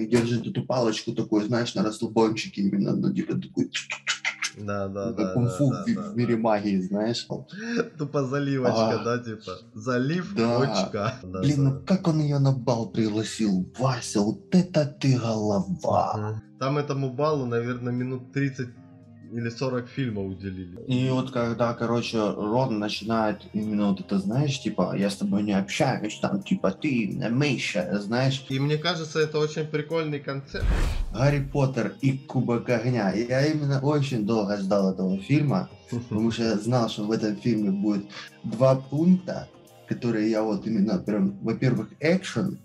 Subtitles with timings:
[0.00, 3.70] и держит эту палочку такой, знаешь, на расслабончике именно, ну, типа такой...
[4.56, 5.32] Да, да, как да.
[5.34, 6.42] кунг-фу да, в, да, в мире да.
[6.42, 7.26] магии, знаешь.
[7.98, 9.04] Тупо заливочка, А.
[9.04, 9.52] да, типа.
[9.74, 10.62] Залив, Да.
[10.62, 11.14] очка.
[11.22, 11.70] Да, Блин, да.
[11.70, 13.68] ну как он ее на бал пригласил?
[13.78, 16.40] Вася, вот это ты голова.
[16.60, 18.68] Там этому балу, наверное, минут 30
[19.34, 20.80] или 40 фильма уделили.
[20.86, 25.52] И вот когда, короче, Рон начинает именно вот это, знаешь, типа, я с тобой не
[25.52, 30.64] общаюсь, там, типа, ты Миша, знаешь, И мне кажется, это очень прикольный концепт.
[31.12, 33.12] Гарри Поттер и Кубок Огня.
[33.12, 37.70] Я именно очень долго ждал этого фильма, потому что я знал, что в этом фильме
[37.70, 38.04] будет
[38.44, 39.48] два пункта,
[39.88, 42.58] которые я вот именно прям, во-первых, экшен,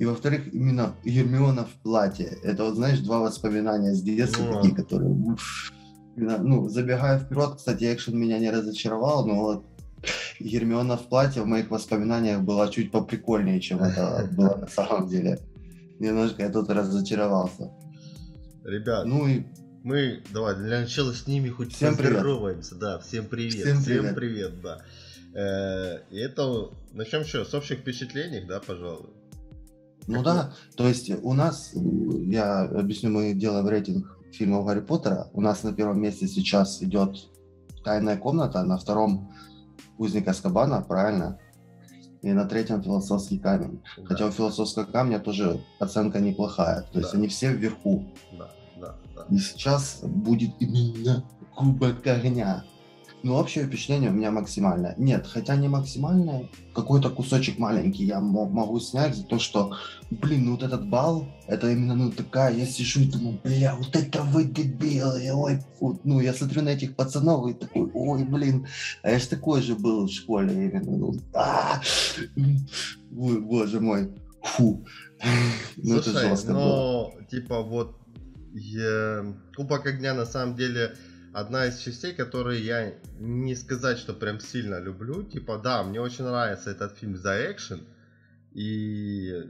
[0.00, 2.26] и во-вторых, именно Гермиона в платье.
[2.42, 4.54] Это вот, знаешь, два воспоминания с детства Ну.
[4.56, 5.10] такие, которые...
[5.10, 5.72] уф.
[6.16, 9.64] Ну, забегая вперед, кстати, экшен меня не разочаровал, но вот
[10.38, 15.38] Гермиона в платье в моих воспоминаниях была чуть поприкольнее, чем это было на самом деле.
[15.98, 17.70] Немножко я тут разочаровался.
[18.64, 19.44] Ребят, Ну и
[19.82, 22.74] мы, давай, для начала с ними хоть Всем поздороваемся.
[22.74, 23.54] Да, всем привет.
[23.54, 24.14] Всем Всем привет.
[24.14, 24.78] привет, да.
[25.34, 29.10] Э, И это, начнем что, с общих впечатлений, да, пожалуй?
[30.06, 35.28] Ну Как да, то есть у нас, я объясню, мы делаем рейтинг фильмов Гарри Поттера.
[35.32, 37.16] У нас на первом месте сейчас идет
[37.84, 39.32] «Тайная комната», на втором
[39.98, 41.38] «Узник Аскабана», правильно?
[42.22, 43.82] И на третьем «Философский камень».
[43.96, 46.82] Да, Хотя у «Философского камня» тоже оценка неплохая.
[46.92, 47.18] То есть Да.
[47.18, 48.04] они все вверху.
[48.38, 49.26] да, да, да.
[49.34, 52.64] И сейчас будет именно Кубок огня.
[53.22, 54.94] Ну, общее впечатление у меня максимальное.
[54.96, 59.76] Нет, хотя не максимальное, какой-то кусочек маленький я мо- могу снять за то, что,
[60.10, 63.94] блин, ну вот этот бал, это именно, ну, такая, я сижу и думаю, бля, вот
[63.94, 66.00] это вы дебилы, ой, фу».
[66.04, 68.66] ну, я смотрю на этих пацанов и такой, ой, блин,
[69.02, 71.80] а я ж такой же был в школе, именно, ну, а,
[73.16, 74.10] ой, боже мой,
[74.42, 74.84] фу.
[75.76, 76.58] Ну, это жестко было.
[76.58, 77.96] но, типа, вот,
[79.56, 80.96] Кубок огня, на самом деле,
[81.32, 85.22] одна из частей, которые я не сказать, что прям сильно люблю.
[85.22, 87.80] Типа, да, мне очень нравится этот фильм за экшен.
[88.52, 89.48] И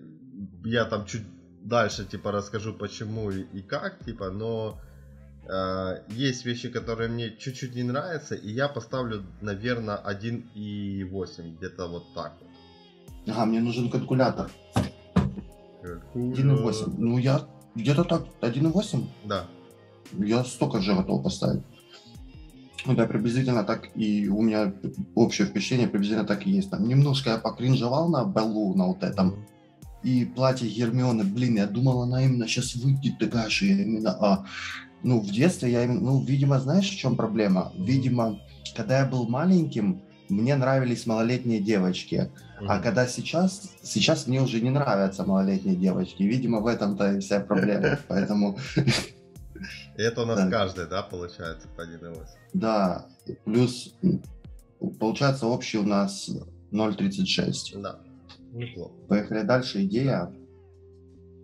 [0.64, 1.22] я там чуть
[1.62, 4.80] дальше, типа, расскажу, почему и, и как, типа, но
[5.48, 12.14] э, есть вещи, которые мне чуть-чуть не нравятся, и я поставлю, наверное, 1,8, где-то вот
[12.14, 12.50] так вот.
[13.26, 14.50] Ага, мне нужен калькулятор.
[16.14, 16.94] 1,8.
[16.98, 19.06] Ну, я где-то так, 1,8?
[19.24, 19.46] Да.
[20.18, 21.62] Я столько же готов поставить.
[22.86, 24.72] Ну да, приблизительно так и у меня
[25.14, 26.70] общее впечатление приблизительно так и есть.
[26.70, 29.44] Там немножко я покринжевал на Беллу, на вот этом.
[30.02, 34.46] И платье Гермионы, блин, я думал, она именно сейчас выйдет такая же, именно, а,
[35.02, 37.70] ну, в детстве я, именно- ну, видимо, знаешь, в чем проблема?
[37.76, 38.40] Видимо,
[38.74, 40.00] когда я был маленьким,
[40.30, 42.30] мне нравились малолетние девочки.
[42.66, 46.22] А когда сейчас, сейчас мне уже не нравятся малолетние девочки.
[46.22, 47.98] Видимо, в этом-то и вся проблема.
[48.08, 48.58] Поэтому,
[50.02, 50.50] это у нас Да.
[50.50, 52.26] каждый, да, получается, по 1,8?
[52.54, 53.06] да,
[53.44, 53.94] плюс,
[54.98, 56.28] получается, общий у нас
[56.72, 57.80] 0,36.
[57.80, 57.98] Да,
[58.52, 58.92] неплохо.
[59.08, 59.84] Поехали дальше.
[59.84, 60.32] Идея.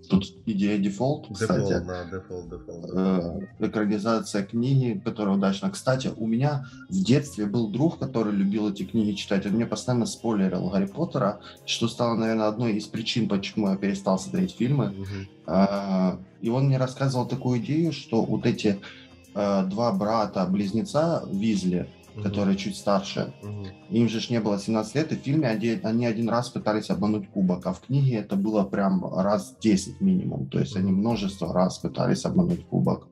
[0.09, 1.69] Тут идея дефолт, кстати.
[1.69, 2.91] Дефолт, да, дефолт, дефолт.
[2.93, 5.71] Э, экранизация книги, которая удачна.
[5.71, 9.47] Кстати, у меня в детстве был друг, который любил эти книги читать.
[9.47, 14.19] Он мне постоянно спойлерил Гарри Поттера, что стало, наверное, одной из причин, почему я перестал
[14.19, 14.87] смотреть фильмы.
[14.87, 15.29] Мгм.
[15.47, 18.79] А, И он мне рассказывал такую идею, что вот эти
[19.35, 22.23] э, два брата-близнеца Визли, Мгм.
[22.23, 23.35] которые чуть старше,
[23.91, 26.91] им же ж не было 17 лет, и в фильме они, они один раз пытались
[26.91, 30.49] обмануть кубок, а в книге это было прям раз 10 минимум.
[30.49, 33.07] То есть они множество раз пытались обмануть кубок.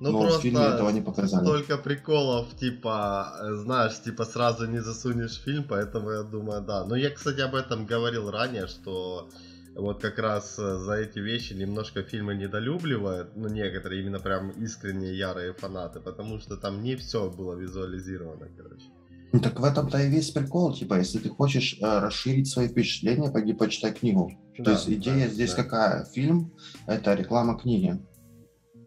[0.00, 1.44] Ну но в просто фильме этого не показали.
[1.44, 3.34] столько приколов, типа,
[3.64, 6.84] знаешь, типа сразу не засунешь фильм, поэтому я думаю, да.
[6.86, 9.28] Но я, кстати, об этом говорил ранее, что
[9.74, 15.16] вот как раз э, за эти вещи немножко фильмы недолюбливают, ну некоторые именно прям искренние
[15.16, 18.86] ярые фанаты, потому что там не все было визуализировано, короче.
[19.32, 20.74] Ну, так в этом-то и весь прикол.
[20.74, 24.32] Типа, если ты хочешь э, расширить свои впечатления, пойди почитай книгу.
[24.56, 25.62] То Да, есть идея да, здесь да.
[25.62, 26.04] какая?
[26.06, 26.52] Фильм—
[26.86, 27.96] это реклама книги.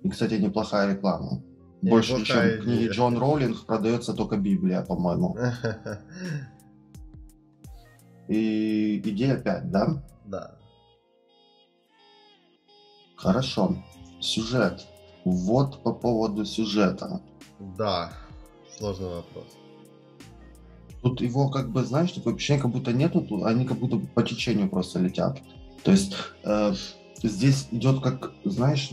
[0.03, 1.41] И, кстати, неплохая реклама.
[1.81, 2.91] И Больше, чем книги идея.
[2.91, 5.37] Джон Роулинг, продается только Библия, по-моему.
[8.27, 10.03] И идея 5, да?
[10.25, 10.57] Да.
[13.23, 13.77] Хорошо.
[14.19, 14.85] Сюжет.
[15.23, 17.21] Вот по поводу сюжета.
[17.77, 18.11] Да.
[18.77, 19.45] Сложный вопрос.
[21.01, 24.23] Тут его как бы, знаешь, такое впечатление, как будто нету, тут они как будто по
[24.23, 25.41] течению просто летят.
[25.83, 26.73] То есть э,
[27.23, 28.91] здесь идет как, знаешь,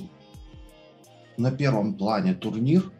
[1.36, 2.92] на первом плане турнир,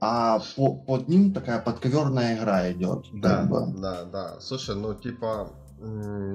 [0.00, 3.06] а по, под ним такая подковерная игра идет.
[3.12, 3.80] Да, как бы.
[3.80, 4.40] да, да.
[4.40, 5.50] Слушай, ну типа,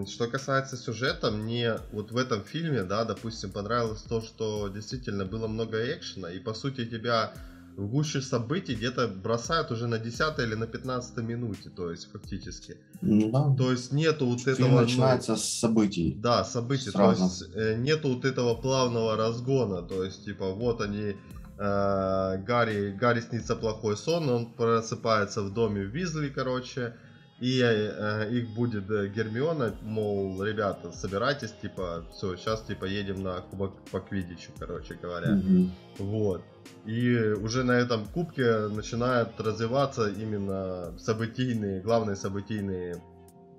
[0.07, 5.47] Что касается сюжета, мне вот в этом фильме, да, допустим, понравилось то, что действительно было
[5.47, 7.31] много экшена, и по сути тебя
[7.77, 12.77] в гуще событий где-то бросают уже на 10 или на 15 минуте, то есть фактически.
[13.01, 13.55] Ну да.
[13.55, 14.69] То есть нету вот Фильм этого...
[14.69, 16.17] ну, начинается с событий.
[16.19, 16.89] Да, событий.
[16.89, 17.17] Сразу.
[17.17, 19.81] То есть э, нету вот этого плавного разгона.
[19.83, 21.15] То есть, типа, вот они.
[21.59, 26.95] э, Гарри, Гарри снится плохой сон, он просыпается в доме Визли, короче.
[27.39, 33.41] И э, их будет э, Гермиона, мол, ребята, собирайтесь, типа, все, сейчас, типа, едем на
[33.41, 35.33] кубок по квидичу, короче говоря.
[35.35, 35.71] Мгм.
[35.99, 36.41] Вот.
[36.85, 43.01] И уже на этом кубке начинают развиваться именно событийные, главные событийные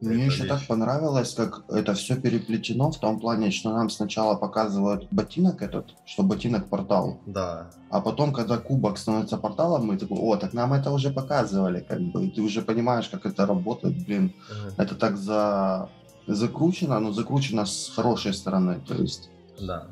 [0.00, 0.68] Мне еще так вещь.
[0.68, 6.22] понравилось, как это все переплетено в том плане, что нам сначала показывают ботинок этот, что
[6.22, 10.90] ботинок портал, Да, а потом, когда кубок становится порталом, мы такой, о, так нам это
[10.92, 14.74] уже показывали, как бы, и ты уже понимаешь, как это работает, блин, Мгм.
[14.76, 15.88] это так за
[16.26, 19.30] закручено, но закручено с хорошей стороны, то есть,
[19.60, 19.86] Да.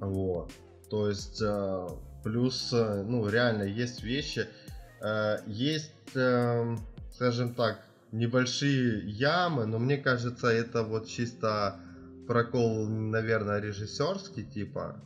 [0.00, 0.50] Вот.
[0.90, 1.88] То есть, э,
[2.22, 4.46] плюс, э, ну, реально есть вещи,
[5.00, 6.78] э, есть, эм,
[7.14, 7.80] скажем так,
[8.12, 11.80] небольшие ямы, но мне кажется, это вот чисто
[12.26, 14.96] прокол, наверное, режиссерский, типа,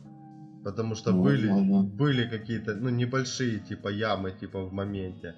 [0.63, 1.89] потому что Ну, были, возможно.
[1.97, 5.35] были какие-то, ну, небольшие, типа, ямы, типа, в моменте.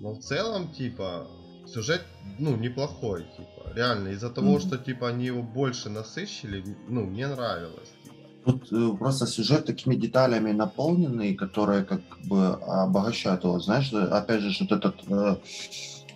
[0.00, 1.26] Но в целом, типа,
[1.66, 2.02] сюжет,
[2.38, 4.60] ну, неплохой, типа, реально, из-за того, Мгм.
[4.60, 7.92] что, типа, они его больше насыщили, ну, мне нравилось.
[8.44, 12.48] Тут э, просто сюжет такими деталями наполненный, которые как бы
[12.84, 13.60] обогащают его.
[13.60, 15.36] Знаешь, э, опять же, вот этот, э,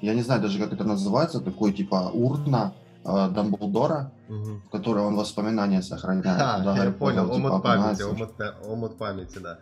[0.00, 4.62] я не знаю даже, как это называется, такой типа урна э, Дамблдора, Мгм.
[4.66, 6.40] в которой он воспоминания сохраняет.
[6.40, 8.31] А, Куда я понял, типа, омут памяти, омут,
[8.66, 9.58] омут памяти, да.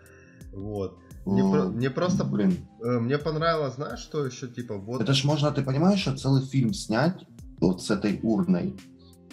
[0.52, 0.98] Вот.
[1.26, 5.12] Мне, Э, про- мне просто, Блин, э, мне понравилось, знаешь, что еще, типа, вот, это
[5.14, 7.24] ж можно, ты понимаешь, что целый фильм снять
[7.60, 8.76] вот с этой урной,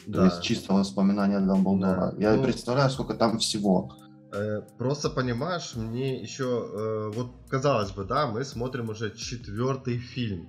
[0.05, 2.13] то да, есть чисто воспоминания Дамблдора.
[2.17, 2.21] Да.
[2.21, 3.91] Я Ну, представляю, сколько там всего.
[4.33, 10.47] э, просто понимаешь, мне еще, э, вот, казалось бы, да, мы смотрим уже четвертый фильм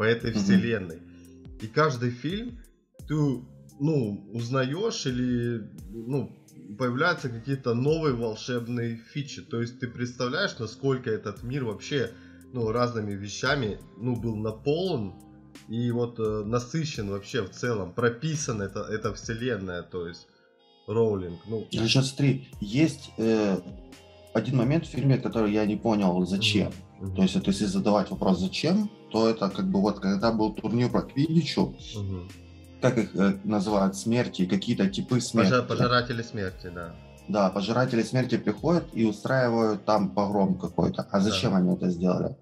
[0.00, 1.02] по этой вселенной,
[1.60, 2.58] и каждый фильм
[3.06, 3.14] ты,
[3.78, 6.42] ну, узнаешь или, ну,
[6.78, 12.12] появляются какие-то новые волшебные фичи, то есть ты представляешь, насколько этот мир вообще,
[12.54, 15.12] ну, разными вещами, ну, был наполнен
[15.68, 20.28] и вот э, насыщен вообще в целом, прописан это, эта вселенная, то есть
[20.86, 23.58] Роулинг, ну, Сейчас смотри, есть э,
[24.32, 26.72] один момент в фильме, который я не понял, зачем.
[27.00, 27.16] Мгм.
[27.16, 30.90] То есть, это если задавать вопрос «зачем?», то это как бы вот когда был турнир
[30.90, 32.28] по квиддичу, Мгм.
[32.80, 35.50] как их э, называют, смерти, какие-то типы смерти.
[35.52, 36.94] Пожа- пожиратели смерти, да.
[37.28, 41.06] Да, пожиратели смерти приходят и устраивают там погром какой-то.
[41.10, 42.36] А зачем они это сделали?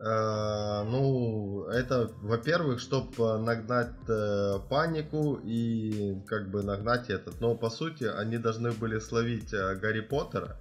[0.00, 7.40] Э, ну, это, во-первых, чтобы нагнать э, панику и как бы нагнать этот.
[7.40, 10.56] Но по сути они должны были словить э, Гарри Поттера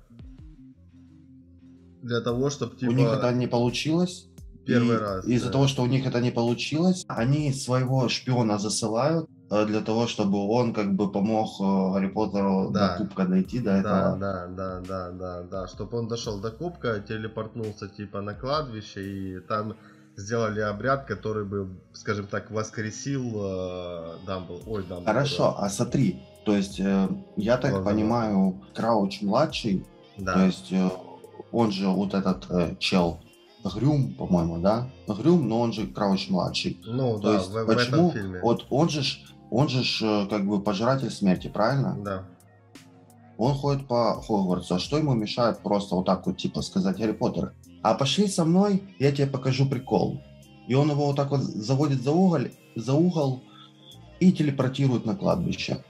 [2.03, 4.27] для того, чтобы типа У них это не получилось.
[4.67, 5.25] Первый и раз.
[5.25, 5.51] Из-за да.
[5.53, 10.37] того, что у них это не получилось, они своего шпиона засылают э, для того, чтобы
[10.49, 12.97] он как бы помог э, Гарри Поттеру Да.
[12.97, 14.17] до кубка дойти до Да, этого.
[14.17, 19.39] да, да, да, да, да, чтобы он дошел до кубка, телепортнулся типа на кладбище и
[19.39, 19.75] там
[20.15, 25.05] сделали обряд, который бы, скажем так, воскресил э, Дамбл, ой, Дамблдора.
[25.13, 27.89] Хорошо, а смотри, то есть э, я так Ладно.
[27.91, 29.85] понимаю, Крауч младший,
[30.17, 30.33] Да.
[30.33, 30.89] то есть э,
[31.51, 33.19] он же вот этот э, чел
[33.75, 34.89] Грюм, по-моему, да?
[35.07, 36.79] Грюм, но он же Крауч младший.
[36.85, 38.09] ну То да, есть в, в почему?
[38.09, 38.39] этом фильме.
[38.41, 39.01] Вот он же
[39.49, 41.97] он же э, как бы пожиратель смерти, правильно?
[42.03, 42.27] Да.
[43.37, 47.11] Он ходит по Хогвартсу, а что ему мешает просто вот так вот типа сказать Гарри
[47.11, 47.53] Поттер?
[47.83, 50.21] А пошли со мной, я тебе покажу прикол.
[50.67, 53.43] И он его вот так вот заводит за угол, за угол
[54.19, 55.83] и телепортирует на кладбище.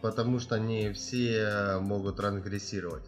[0.00, 3.04] Потому что не все могут трансгрессировать.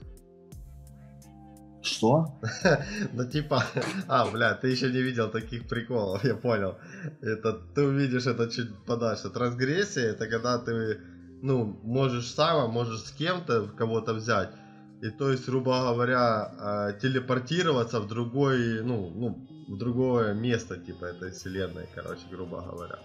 [1.83, 2.39] Что?
[3.13, 3.65] Ну типа,
[4.09, 6.77] а, бля, ты еще не видел таких приколов, я понял.
[7.23, 9.31] Это ты увидишь это чуть подальше.
[9.31, 11.01] Трансгрессия это когда ты,
[11.43, 14.51] ну, можешь сам, а можешь с кем-то кого-то взять.
[15.03, 21.07] И то есть, грубо говоря, э, телепортироваться в другой, ну, ну, в другое место, типа,
[21.07, 22.99] этой вселенной, короче, грубо говоря.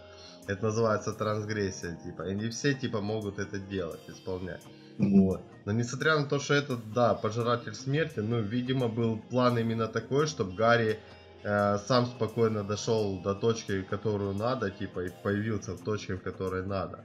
[0.47, 2.23] Это называется трансгрессия, типа.
[2.23, 4.61] И не все, типа, могут это делать, исполнять.
[4.97, 5.41] Вот.
[5.65, 10.27] Но несмотря на то, что это, да, пожиратель смерти, ну, видимо, был план именно такой,
[10.27, 10.99] чтобы Гарри
[11.43, 16.65] э, сам спокойно дошел до точки, которую надо, типа, и появился в точке, в которой
[16.65, 17.03] надо.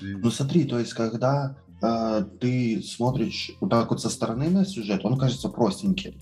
[0.00, 4.64] И- Ну смотри, то есть когда э, ты смотришь вот так вот со стороны на
[4.64, 6.14] сюжет, он кажется простеньким.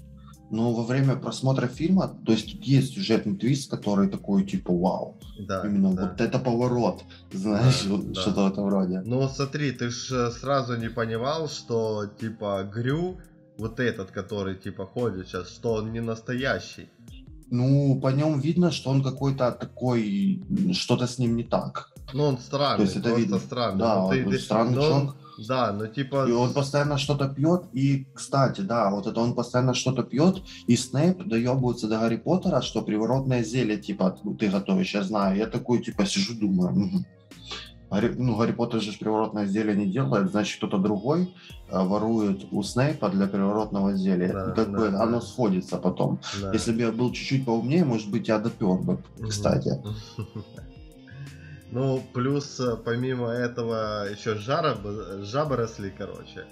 [0.50, 5.16] Но во время просмотра фильма, то есть тут есть сюжетный твист, который такой типа вау.
[5.38, 6.02] Да, Именно да.
[6.02, 8.20] вот это поворот, знаешь, Да, вот да.
[8.20, 9.02] что-то в этом роде.
[9.06, 13.18] Ну смотри, ты ж сразу не понимал, что типа Грю,
[13.58, 16.88] вот этот, который типа ходит сейчас, что он не настоящий.
[17.50, 21.90] Ну, по нем видно, что он какой-то такой, что-то с ним не так.
[22.12, 23.38] Ну он странный, То есть это просто видно.
[23.38, 23.78] странный.
[23.78, 25.16] Да, Ну, ты- он ты- странный но он- чувак.
[25.38, 26.26] Да, ну типа...
[26.28, 30.76] И он постоянно что-то пьет, и, кстати, да, вот это он постоянно что-то пьет, и
[30.76, 35.36] Снейп доебывается до Гарри Поттера, что приворотное зелье, типа, ты готовишь, я знаю.
[35.36, 37.06] Я такой, типа, сижу, думаю, мгм.
[37.90, 41.32] Гарри, ну, Гарри Поттер же приворотное зелье не делает, значит, кто-то другой
[41.68, 44.32] э, ворует у Снейпа для приворотного зелья.
[44.32, 45.02] Да, как да, бы да.
[45.02, 46.18] оно сходится потом.
[46.40, 46.52] да.
[46.52, 48.98] Если бы я был чуть-чуть поумнее, может быть, я допер бы,
[49.28, 49.80] кстати.
[51.74, 54.76] Ну, плюс, э, помимо этого, еще жара,
[55.22, 56.46] жабы росли, короче.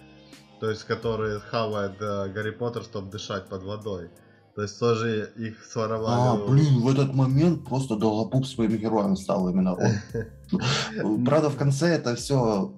[0.60, 4.10] То есть, которые хавает э, Гарри Поттер, чтобы дышать под водой.
[4.56, 6.42] То есть, тоже их своровали.
[6.42, 11.24] А, блин, в этот момент просто Долгопуп своим героем стал именно он.
[11.24, 12.76] Правда, в конце это все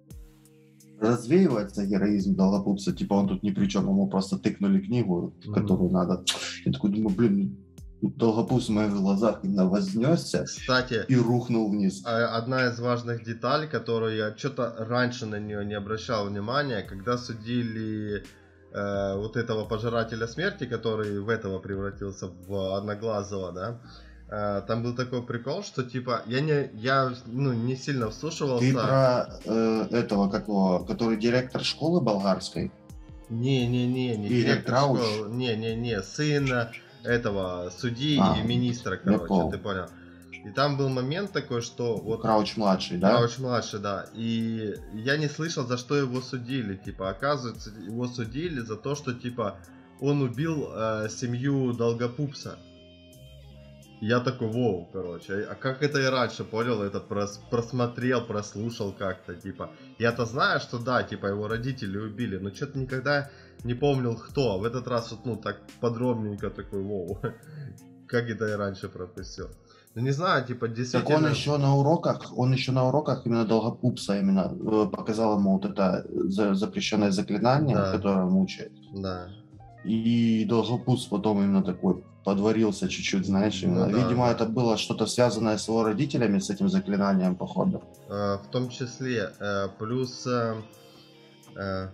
[1.01, 2.93] развеивается, героизм Долгопупса.
[2.93, 6.23] Типа он тут ни при чем, ему просто тыкнули книгу, которую надо.
[6.67, 7.63] Я такой думаю, блин,
[8.11, 12.03] Долгопупс в моих глазах именно вознесся Кстати, и рухнул вниз.
[12.05, 17.17] а- одна из важных деталей, которую я что-то раньше на нее не обращал внимания, когда
[17.17, 18.25] судили
[18.73, 23.81] э, вот этого пожирателя смерти, который в этого превратился в одноглазого, да,
[24.29, 28.67] э, там был такой прикол, что типа я не я ну не сильно вслушивался.
[28.67, 32.73] Ты про э, этого, как его, который директор школы болгарской?
[33.31, 35.01] Не, не, не, не директор школы.
[35.31, 36.51] Не, не, не, сын
[37.05, 39.87] этого судьи А, и министра, короче, ты понял.
[40.45, 43.17] И там был момент такой, что вот Крауч младший, да?
[43.17, 44.07] Крауч младший, да.
[44.13, 46.77] И я не слышал, за что его судили.
[46.77, 49.59] Типа, оказывается, его судили за то, что типа
[50.01, 52.59] он убил э, семью Долгопупса.
[54.01, 59.35] Я такой, воу, короче, а как это я раньше понял, это прос- просмотрел, прослушал как-то,
[59.35, 59.71] типа.
[59.99, 63.31] Я-то знаю, что да, типа его родители убили, но что-то никогда
[63.64, 64.54] не помнил кто.
[64.54, 67.18] А в этот раз вот, ну, так подробненько такой, воу,
[68.06, 69.49] как это я раньше пропустил.
[69.97, 71.16] Ну, не знаю, типа, Так действительно...
[71.18, 75.64] он еще на уроках, он еще на уроках именно Долгопупса именно э, показал ему вот
[75.64, 77.92] это за- запрещенное заклинание, Да.
[77.92, 78.73] которое мучает.
[78.92, 79.28] Да.
[79.85, 83.87] И Долгопупс потом именно такой подварился чуть-чуть, знаешь, Ну именно.
[83.87, 87.83] да, Видимо, это было что-то связанное с его родителями, с этим заклинанием, походу.
[88.09, 89.30] Э, в том числе.
[89.38, 90.54] Э, плюс, э,
[91.54, 91.88] э, э,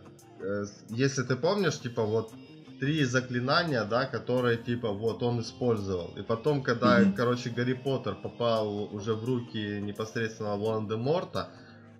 [0.88, 2.32] если ты помнишь, типа вот
[2.80, 6.14] три заклинания, да, которые типа вот он использовал.
[6.16, 7.14] И потом, когда, Мгм.
[7.14, 11.48] короче, Гарри Поттер попал уже в руки непосредственно Волан-де-Морта,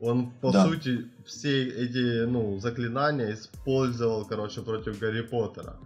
[0.00, 0.64] он, по Да.
[0.64, 5.76] сути, все эти, ну, заклинания использовал, короче, против Гарри Поттера.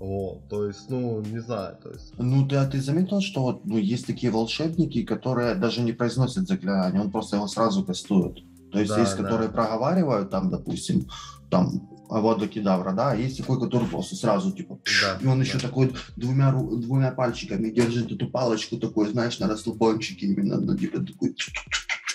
[0.00, 2.14] Вот, то есть, ну, не знаю, то есть...
[2.18, 6.48] Ну, ты, а ты заметил, что вот, ну, есть такие волшебники, которые даже не произносят
[6.48, 8.38] заклинание, он просто его сразу кастует.
[8.72, 9.22] То есть Да, есть, да.
[9.22, 11.08] которые проговаривают, там, допустим,
[11.50, 15.44] там, Авода Кедавра, да, а есть такой, который просто сразу, типа, Да, и он да.
[15.44, 21.00] еще такой двумя, двумя пальчиками держит эту палочку такой, знаешь, на расслабончике именно, ну, типа,
[21.00, 21.34] такой,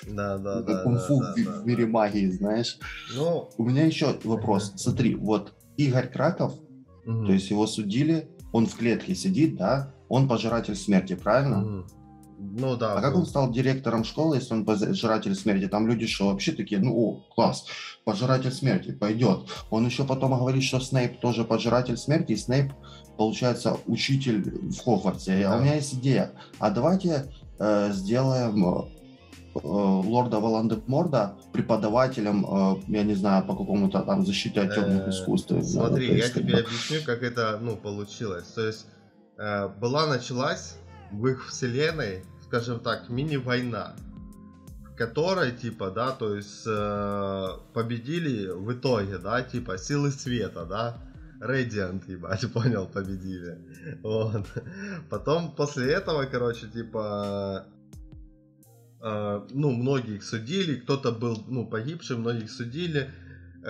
[0.07, 0.83] Да, да, как да.
[0.83, 1.91] кунг-фу да, в, да, в мире да.
[1.91, 2.77] магии, знаешь.
[3.15, 4.73] Ну, У меня еще вопрос.
[4.77, 6.53] Смотри, вот Игорь Краков,
[7.05, 7.25] мгм.
[7.27, 11.57] то есть его судили, он в клетке сидит, да, он пожиратель смерти, правильно?
[11.59, 11.87] Мгм.
[12.39, 12.93] Ну да.
[12.93, 15.67] А как он стал директором школы, если он пожиратель смерти?
[15.67, 17.65] Там люди что, вообще такие, ну, о, класс,
[18.05, 19.47] пожиратель смерти, пойдет.
[19.71, 22.73] Он еще потом говорит, что Снейп тоже пожиратель смерти, и Снейп,
[23.17, 25.45] получается, учитель в Хогвартсе.
[25.47, 25.57] А Да.
[25.57, 26.31] у меня есть идея.
[26.59, 27.25] А давайте
[27.59, 28.81] э, сделаем э,
[29.55, 35.51] э, лорда Волан-де-Морда преподавателем, э, я не знаю, по какому-то там защите от темных искусств.
[35.63, 38.45] Смотри, То я тебе объясню, как это, ну, получилось.
[38.49, 38.85] То есть,
[39.37, 40.75] была началась
[41.11, 43.95] в их вселенной, скажем так, мини-война,
[44.85, 50.97] в которой, типа, да, то есть, э, победили в итоге, да, типа, силы света, да,
[51.41, 53.59] Radiant, ебать, понял, победили.
[54.01, 54.47] Вот.
[55.09, 57.65] Потом после этого, короче, типа,
[59.01, 63.11] э, ну, многих судили, кто-то был, ну, погибший, многих судили,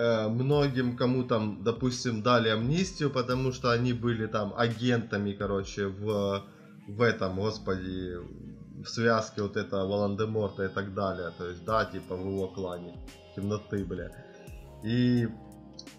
[0.00, 6.44] Э, многим, кому там, допустим, дали амнистию, потому что они были там агентами, короче, в,
[6.88, 8.16] в этом, господи,
[8.82, 11.30] в связке вот этого Волан-де-Морта и так далее.
[11.36, 12.94] То есть, да, типа в его клане
[13.36, 14.10] темноты, бля.
[14.82, 15.28] И,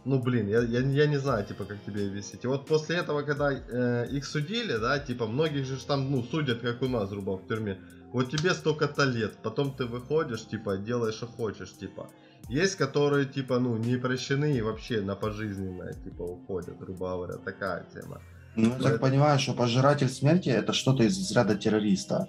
[0.06, 2.44] ну, блин, я, я, я не знаю, типа, как тебе объяснить.
[2.44, 6.62] И вот после этого, когда э, их судили, да, типа, многих же там, ну, судят,
[6.62, 7.78] как у нас, грубо, в тюрьме.
[8.12, 12.10] Вот тебе столько-то лет, потом ты выходишь, типа, делаешь, что хочешь, типа.
[12.50, 17.86] Есть, которые, типа, ну, не прощены и вообще на пожизненное, типа, уходят, грубо говоря, такая
[17.94, 18.22] тема.
[18.62, 22.28] Ну, я так понимаю, что пожиратель смерти это что-то из разряда террориста.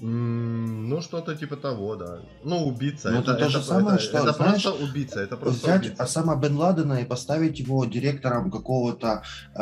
[0.00, 2.18] Ну, что-то типа того, да.
[2.44, 3.10] Ну, убийца.
[3.10, 5.86] Ну, это, это то же самое, это, что, это знаешь, просто убийца, это просто взять
[5.86, 6.02] убийца.
[6.02, 9.22] Осама Бен Ладена и поставить его директором какого-то
[9.54, 9.58] э,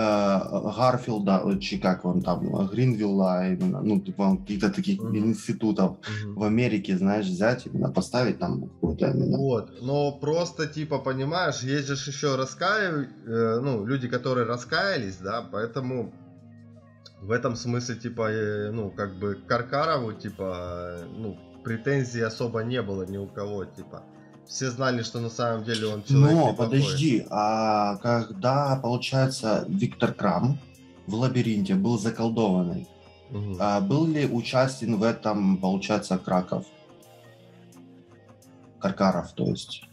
[0.77, 5.17] Гарфилда, э, чи как он там, Гринвилла, именно, ну, типа, каких-то таких Мгм.
[5.17, 6.35] институтов Мгм.
[6.35, 9.39] в Америке, знаешь, взять, именно поставить там какой-то именно.
[9.39, 13.09] Вот, но просто, типа, понимаешь, есть же еще раскаив...
[13.27, 16.13] э, ну, люди, которые раскаялись, да, поэтому
[17.25, 22.83] в этом смысле, типа, э, ну, как бы Каркарову, типа, э, ну, претензий особо не
[22.83, 24.03] было ни у кого, типа.
[24.47, 30.59] Все знали, что на самом деле он человек Но подожди, а когда, получается, Виктор Крам
[31.07, 32.87] в лабиринте был заколдованный,
[33.31, 33.57] Мгм.
[33.59, 36.67] а был ли участен в этом, получается, Краков?
[38.79, 39.89] Каркаров, то есть.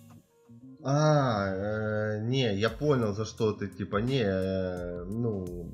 [0.84, 5.72] А, э, не, я понял, за что ты, типа, не, э, ну,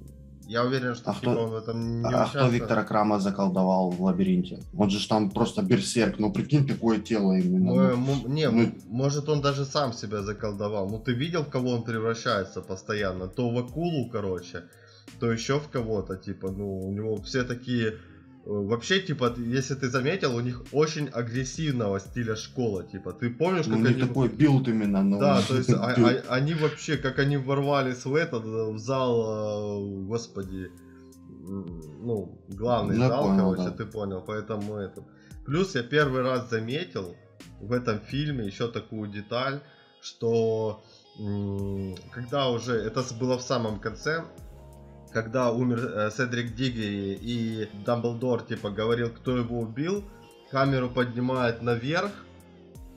[0.47, 2.49] я уверен, что, А типа, кто- он в этом не А кто участвовал.
[2.51, 4.59] Виктора Крама заколдовал в лабиринте?
[4.77, 7.73] Он же там просто берсерк, ну прикинь, какое тело именно.
[7.73, 7.81] Ну.
[8.25, 10.89] м- Не, ну- может он даже сам себя заколдовал.
[10.89, 13.27] Ну ты видел, в кого он превращается постоянно?
[13.27, 14.63] То в акулу, короче,
[15.19, 17.93] то еще в кого-то, типа, ну, у него все такие...
[18.49, 23.73] Вообще, типа, если ты заметил, у них очень агрессивного стиля школа, типа, ты помнишь, Ну,
[23.73, 24.07] как у них они...
[24.07, 25.03] такой build именно.
[25.03, 28.77] Ну, Да, то есть а- а- они вообще, как они ворвались в этот, э, в
[28.77, 30.71] зал, э, господи,
[31.49, 33.71] ну, главный Я зал, понял, короче, да.
[33.71, 35.03] ты понял, поэтому это.
[35.45, 37.15] Плюс я первый раз заметил
[37.59, 39.59] в этом фильме еще такую деталь,
[40.01, 40.83] что
[42.13, 44.23] когда уже, это было в самом конце,
[45.11, 50.03] когда умер э, Седрик Диггери и Дамблдор, типа, говорил, кто его убил,
[50.51, 52.11] камеру поднимает наверх,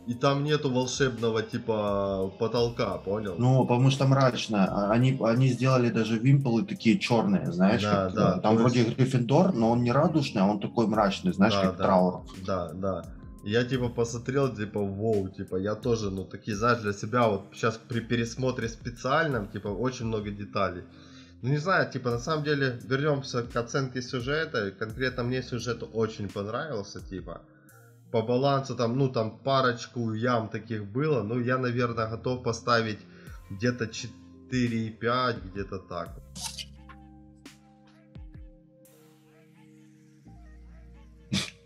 [0.07, 3.35] и там нету волшебного, типа, потолка, понял?
[3.39, 4.67] Ну, потому что мрачно.
[4.69, 7.83] А Они, они сделали даже вимпелы такие черные, знаешь.
[7.83, 10.87] Да, как, да, э, Там вроде есть- Гриффиндор, но он не радужный, а он такой
[10.87, 11.85] мрачный, знаешь, Да, как да.
[11.85, 12.23] траур.
[12.47, 13.05] Да, да.
[13.45, 17.79] Я типа посмотрел, типа, воу, типа, я тоже, ну, такие, знаешь, для себя вот сейчас
[17.89, 20.83] при пересмотре специальном, типа, очень много деталей.
[21.43, 24.71] Ну, не знаю, типа, на самом деле, вернемся к оценке сюжета.
[24.73, 27.41] Конкретно мне сюжет очень понравился, типа.
[28.13, 31.23] По балансу там, ну, там парочку ям таких было.
[31.23, 32.99] Ну, я, наверное, готов поставить
[33.51, 36.11] где-то 4,5, где-то так.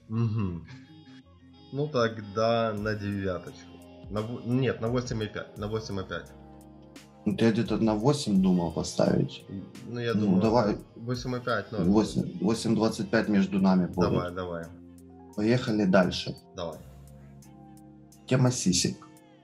[0.08, 0.66] Мгм.
[1.72, 3.74] Ну тогда на девяточку.
[4.10, 5.58] На, нет, на 8,5.
[5.58, 6.43] На 8,5.
[7.26, 9.44] Ну, ты где-то на 8 думал поставить.
[9.88, 10.76] Ну я Ну, думаю, давай.
[10.96, 11.90] 8,5 норм.
[11.92, 14.10] 8, 8.25 между нами будет.
[14.10, 14.64] Давай, давай,
[15.36, 16.36] Поехали дальше.
[16.56, 16.78] давай.
[18.26, 18.96] Тема сисек.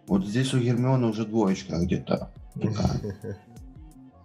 [0.06, 2.30] Вот здесь у Гермионы уже двоечка где-то.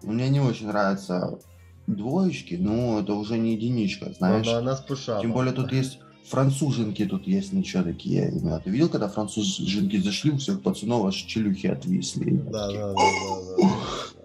[0.04, 1.40] Мне не очень нравятся
[1.88, 4.48] двоечки, но это уже не единичка, знаешь.
[4.48, 5.22] Она, она с пушапом.
[5.22, 8.30] Тем более тут есть француженки, тут есть ничего такие.
[8.30, 8.60] именно.
[8.60, 12.32] Ты видел, когда француженки зашли, у всех пацанов аж челюхи отвисли.
[12.52, 13.68] Да, да, да, да,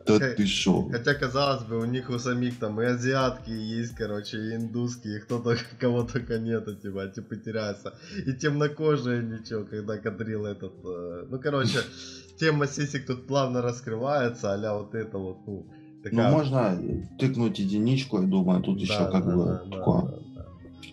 [0.09, 0.35] да.
[0.37, 0.89] Ты шо?
[0.91, 5.21] Хотя, казалось бы, у них у самих там и азиатки есть, короче, и индусские, и
[5.21, 7.95] кто только, кого только нету, типа, типа теряется.
[8.27, 10.73] И темнокожие ничего, когда кадрил этот...
[10.85, 11.79] э, Ну, короче,
[12.41, 16.33] тема сисек тут плавно раскрывается, а вот это вот, ну, Ну, такая...
[16.33, 16.79] можно
[17.19, 20.03] тыкнуть единичку, я думаю, тут еще Да, как да, бы да, такое.
[20.03, 20.30] да, да.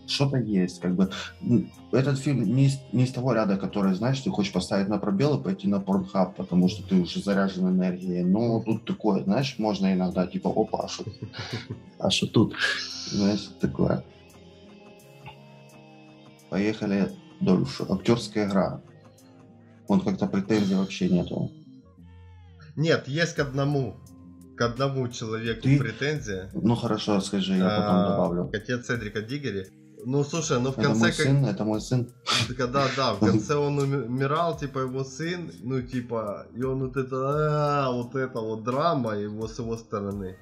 [0.05, 1.11] Что-то есть, как бы.
[1.91, 5.37] Этот фильм не из, не из того ряда, который, знаешь, ты хочешь поставить на пробел
[5.37, 8.23] и пойти на порнхаб, потому что ты уже заряжен энергией.
[8.23, 11.05] Но тут такое, знаешь, можно иногда, типа, опа, а что,
[11.99, 12.55] а что тут?
[13.11, 14.03] Знаешь, такое.
[16.49, 17.85] Поехали дальше.
[17.89, 18.81] Актерская игра.
[19.87, 21.51] Вон как-то претензий вообще нету.
[22.75, 23.95] Нет, есть к одному.
[24.57, 26.49] К одному человеку Ты- претензия.
[26.53, 28.49] Ну хорошо, скажи, я потом А, добавлю.
[28.53, 29.67] Отец Седрика Диггери.
[30.05, 30.99] Ну, слушай, ну в Это конце...
[30.99, 32.07] мой как- сын, это мой сын.
[32.57, 36.97] Когда, да, в конце он уми- умирал, типа его сын, ну типа, и он вот
[36.97, 37.15] это,
[37.87, 40.37] «А, вот это вот драма его с его стороны.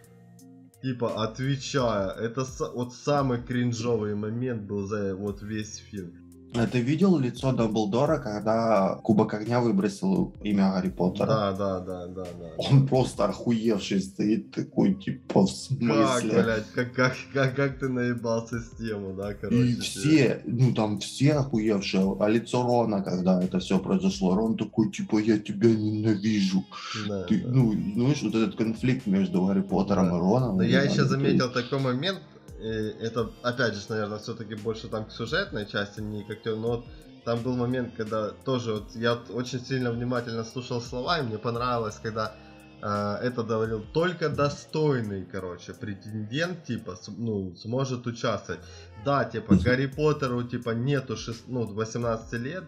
[0.83, 6.13] Типа, отвечая, это вот самый кринжовый момент был за вот весь фильм.
[6.53, 11.27] А ты видел лицо Дамблдора, когда Кубок Огня выбросил имя Гарри Поттера?
[11.27, 12.45] Да, да, да, да, да.
[12.57, 16.43] Он просто охуевший стоит такой, типа, в Как, смысле?
[16.43, 19.57] блядь, как, как, как, как ты наебался с тему, да, короче.
[19.65, 24.89] И все, ну там все охуевшие, а лицо Рона, когда это все произошло, Рон такой,
[24.91, 26.63] типа, я тебя ненавижу.
[27.09, 27.49] Да, Ты, да.
[27.51, 30.15] ну, знаешь, вот этот конфликт между Гарри Поттером Да.
[30.15, 30.57] и Роном.
[30.57, 32.21] Но я еще ну, заметил такой момент,
[32.65, 36.85] это опять же, наверное, все-таки больше там к сюжетной части, не как те- но вот
[37.25, 41.99] там был момент, когда тоже вот я очень сильно внимательно слушал слова, и мне понравилось,
[42.01, 42.35] когда
[42.81, 48.61] а, это говорил только достойный, короче, претендент, типа, ну, сможет участвовать.
[49.03, 52.63] Да, типа, Гарри Поттеру, типа, нету 6, ну, 18 лет,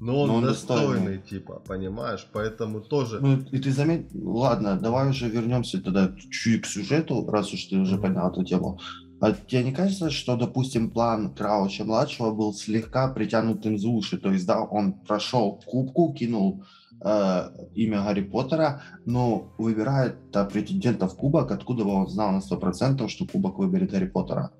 [0.00, 2.26] но он, но он достойный, достойный, типа, понимаешь?
[2.32, 3.20] Поэтому тоже...
[3.20, 4.08] Ну, и ты заметь...
[4.14, 8.00] Ладно, давай уже вернемся тогда чуть к сюжету, раз уж ты уже mm-hmm.
[8.00, 8.80] понял эту тему.
[9.20, 14.16] А тебе не кажется, что, допустим, план Крауча-младшего был слегка притянутым за уши?
[14.16, 16.64] То есть, да, он прошел кубку, кинул
[17.04, 22.38] э, имя Гарри Поттера, но выбирает да, претендента в кубок, откуда бы он знал на
[22.38, 24.52] 100%, что кубок выберет Гарри Поттера?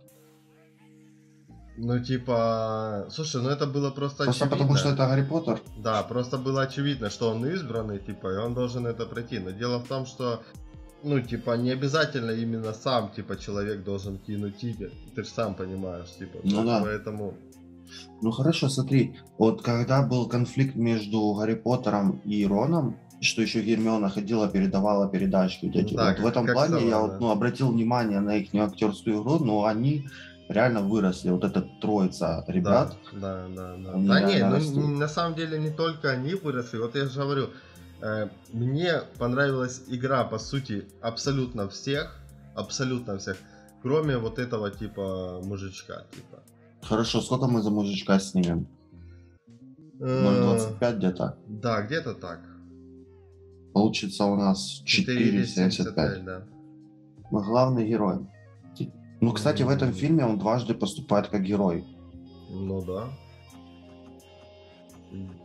[1.82, 4.58] Ну, типа, слушай, ну это было просто Просто очевидно.
[4.58, 5.62] потому, что это Гарри Поттер?
[5.78, 9.38] Да, просто было очевидно, что он избранный, типа, и он должен это пройти.
[9.38, 10.42] Но дело в том, что,
[11.02, 14.90] ну, типа, не обязательно именно сам, типа, человек должен кинуть тигр.
[15.14, 16.38] Ты же сам понимаешь, типа.
[16.44, 16.80] Ну да.
[16.82, 17.34] Поэтому...
[18.22, 24.08] Ну хорошо, смотри, вот когда был конфликт между Гарри Поттером и Роном, что еще Гермиона
[24.08, 25.66] ходила, передавала передачки.
[25.66, 25.94] Вот эти.
[25.94, 27.00] Да, вот в этом плане сама, я да.
[27.00, 30.08] вот, ну, обратил внимание на их актерскую игру, но они
[30.48, 31.30] реально выросли.
[31.30, 32.96] Вот эта троица ребят.
[33.12, 33.92] Да, да, да.
[33.92, 36.78] Да, да не, ну, на самом деле не только они выросли.
[36.78, 37.50] Вот я же говорю,
[38.52, 42.16] мне понравилась игра, по сути, абсолютно всех.
[42.54, 43.36] Абсолютно всех.
[43.82, 46.04] Кроме вот этого типа мужичка.
[46.10, 46.42] Типа.
[46.82, 48.66] Хорошо, сколько мы за мужичка снимем?
[50.00, 51.36] 0,25 э, где-то?
[51.46, 52.40] Да, где-то так.
[53.72, 56.24] Получится у нас 4,75.
[56.24, 56.42] Да.
[57.30, 58.26] Мы главный герой.
[59.20, 61.84] Ну, кстати, в этом фильме он дважды поступает как герой.
[62.48, 63.08] Ну да.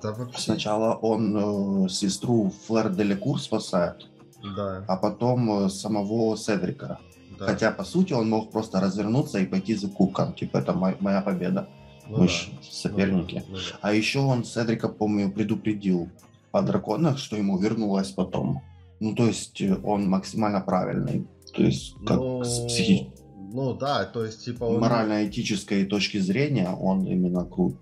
[0.01, 0.41] Да вообще...
[0.41, 4.07] Сначала он э, сестру Флэр Деликур спасает,
[4.55, 4.85] да.
[4.87, 6.99] а потом э, самого Седрика.
[7.39, 7.45] Да.
[7.45, 10.33] Хотя, по сути, он мог просто развернуться и пойти за кубком.
[10.33, 11.67] Типа, это моя, моя победа.
[12.07, 12.33] Ну, Мы да.
[12.61, 13.35] соперники.
[13.35, 13.45] Ну, да.
[13.49, 13.79] Ну, да.
[13.81, 16.09] А еще он Седрика, помню, предупредил
[16.51, 18.61] о драконах, что ему вернулось потом.
[18.99, 21.27] Ну, то есть э, он максимально правильный.
[21.53, 22.43] То есть, как Но...
[22.43, 23.11] с психи...
[23.53, 24.81] Ну да, то есть типа он...
[24.81, 27.77] Морально-этической точки зрения он именно крут.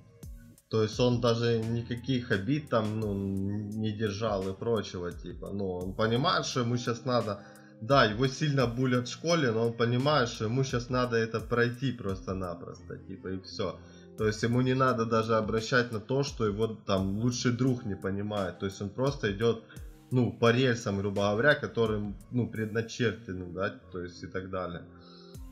[0.74, 5.52] То есть он даже никаких обид там ну, не держал и прочего, типа.
[5.54, 7.44] Ну, он понимает, что ему сейчас надо...
[7.80, 11.92] Да, его сильно булят в школе, но он понимает, что ему сейчас надо это пройти
[11.92, 13.80] просто-напросто, типа, и все.
[14.18, 17.96] То есть ему не надо даже обращать на то, что его там лучший друг не
[17.96, 18.58] понимает.
[18.58, 19.62] То есть он просто идет,
[20.10, 24.82] ну, по рельсам, грубо говоря, которым, ну, предначертанным, да, то есть и так далее.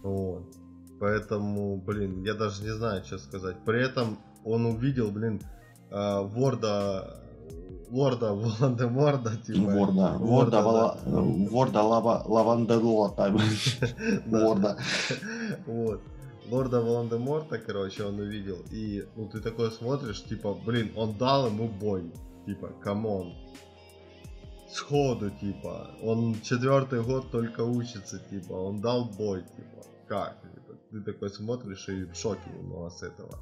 [0.02, 0.52] Вот.
[1.00, 3.58] Поэтому, блин, я даже не знаю, что сказать.
[3.66, 5.42] При этом он увидел, блин,
[5.90, 7.22] э, Ворда
[7.90, 9.72] Ворда Волан-де-Морда, типа.
[9.72, 10.98] Ворда, Ворда, Ворда,
[11.52, 13.34] Ворда Лава, Лаванделота,
[14.26, 14.78] Ворда.
[15.66, 16.02] Вот.
[16.50, 18.58] Лорда Волан-де-Морта, короче, он увидел.
[18.72, 22.12] И, ну, ты такой смотришь, типа, блин, он дал ему бой.
[22.46, 23.34] Типа, come on
[24.74, 25.92] сходу, типа.
[26.02, 28.54] Он четвертый год только учится, типа.
[28.54, 29.86] Он дал бой, типа.
[30.08, 30.42] Как?
[30.42, 33.38] Типа, ты такой смотришь и в шоке немного с этого.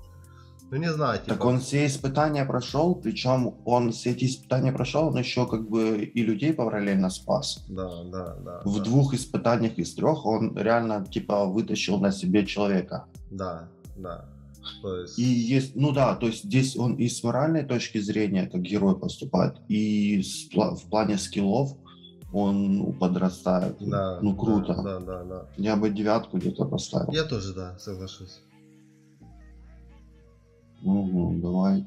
[0.72, 1.30] Ну не знаю, типа...
[1.30, 6.04] Так он все испытания прошел, причем он все эти испытания прошел, он еще как бы
[6.04, 7.66] и людей параллельно спас.
[7.68, 8.62] Да, да, да.
[8.66, 8.84] В да.
[8.84, 13.06] двух испытаниях из трех он реально типа вытащил на себе человека.
[13.32, 14.26] Да, да.
[14.82, 15.18] То есть...
[15.18, 18.98] И есть, ну да, то есть здесь он и с моральной точки зрения как герой
[19.00, 21.76] поступает, и с, в плане скиллов
[22.32, 23.78] он подрастает.
[23.80, 24.76] Да, ну круто.
[24.76, 25.46] Да, да, да, да.
[25.58, 27.12] Я бы девятку где-то поставил.
[27.12, 28.42] Я тоже, да, соглашусь.
[30.84, 31.86] Угу, давай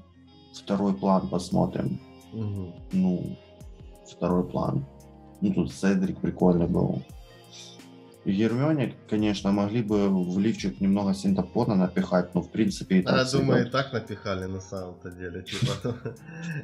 [0.53, 2.01] второй план посмотрим.
[2.33, 2.73] Угу.
[2.93, 3.37] Ну,
[4.07, 4.85] второй план.
[5.41, 7.03] Ну, тут Седрик прикольный был.
[8.25, 13.27] Гермионе, конечно, могли бы в лифчик немного синтопона напихать, но в принципе и так.
[13.27, 15.97] Я думаю, и так напихали на самом-то деле, типа.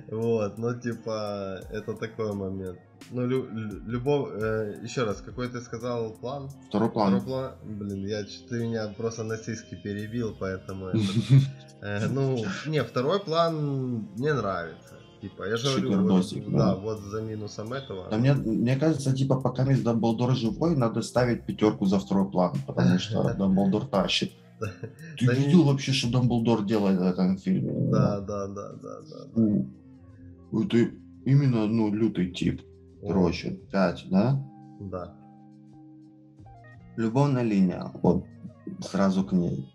[0.10, 2.78] Вот, ну типа, это такой момент.
[3.10, 6.50] Ну, любовь, э, еще раз, какой ты сказал план?
[6.68, 7.20] Второй план.
[7.20, 10.88] Второй план, блин, я, ты меня просто насильски перебил, поэтому
[11.80, 14.94] э, Ну, не, второй план мне нравится.
[15.20, 16.76] Типа, я же говорю, вот, да.
[16.76, 18.08] вот за минусом этого.
[18.08, 22.52] Да мне, мне кажется, типа, пока весь Дамблдор живой, надо ставить пятерку за второй план,
[22.66, 24.32] потому что Дамблдор тащит.
[25.18, 27.90] Ты видел вообще, что Дамблдор делает в этом фильме?
[27.90, 30.60] Да, да, да, да, да.
[30.60, 30.90] Это
[31.24, 32.62] именно, ну, лютый тип.
[33.02, 34.42] Короче, пять, да?
[34.80, 35.14] Да.
[36.96, 38.24] Любовная линия, вот,
[38.80, 39.72] сразу к ней.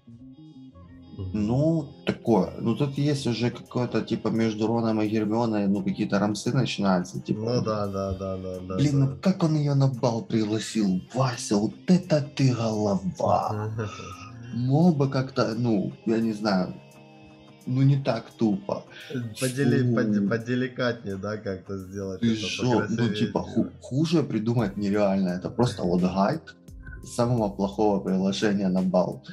[1.34, 2.54] Ну, такое.
[2.60, 7.40] Ну, тут есть уже какое-то, типа, между Роном и Гермионой, ну, какие-то рамсы начинаются, типа.
[7.40, 8.76] Ну, да, да, да, да, да.
[8.76, 9.06] Блин, да.
[9.06, 11.02] ну, как он ее на бал пригласил?
[11.14, 13.00] Вася, вот это ты голова.
[14.56, 16.74] Мог бы как-то, ну, я не знаю,
[17.66, 18.84] ну не так тупо.
[19.40, 22.86] Подели, под- поделикатнее, да, как-то сделать Ты это шо?
[22.90, 25.30] Ну, типа, ху- хуже придумать нереально.
[25.30, 26.42] Это просто вот гайд
[27.06, 29.24] самого плохого приложения на бал.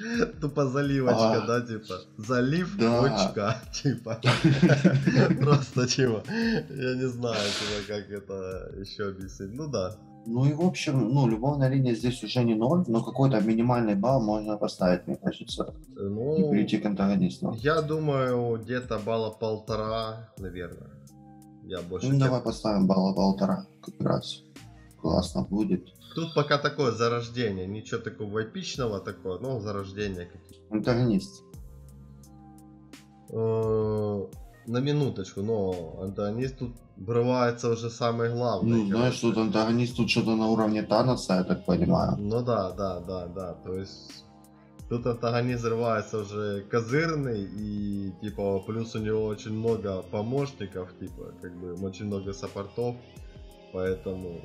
[0.40, 1.46] Тупо заливочка, А.
[1.46, 1.94] да, типа.
[2.18, 3.00] Залив, Да.
[3.00, 4.20] точка, типа.
[5.40, 6.22] Просто типа.
[6.30, 9.54] Я не знаю, типа, как это еще объяснить.
[9.54, 9.94] Ну да.
[10.26, 14.22] Ну и в общем, ну, любовная линия здесь уже не ноль, но какой-то минимальный балл
[14.22, 17.54] можно поставить, мне кажется, и Ну, перейти к антагонисту.
[17.58, 20.90] я думаю, где-то балла полтора, наверное.
[21.64, 24.42] Я больше Ну, давай поставим балла полтора, как раз.
[25.00, 25.86] Классно будет.
[26.14, 31.44] Тут пока такое зарождение, ничего такого эпичного такого, но зарождение какие Антагонист.
[34.70, 38.84] На минуточку, но антагонист тут врывается уже самый главный.
[38.84, 42.16] Ну, знаешь, тут антагонист тут что-то на уровне Таноса, я так понимаю.
[42.18, 43.54] Ну да, да, да, да.
[43.64, 44.24] То есть
[44.88, 51.52] тут антагонист взрывается уже козырный и типа плюс у него очень много помощников, типа как
[51.58, 52.94] бы очень много саппортов,
[53.72, 54.40] поэтому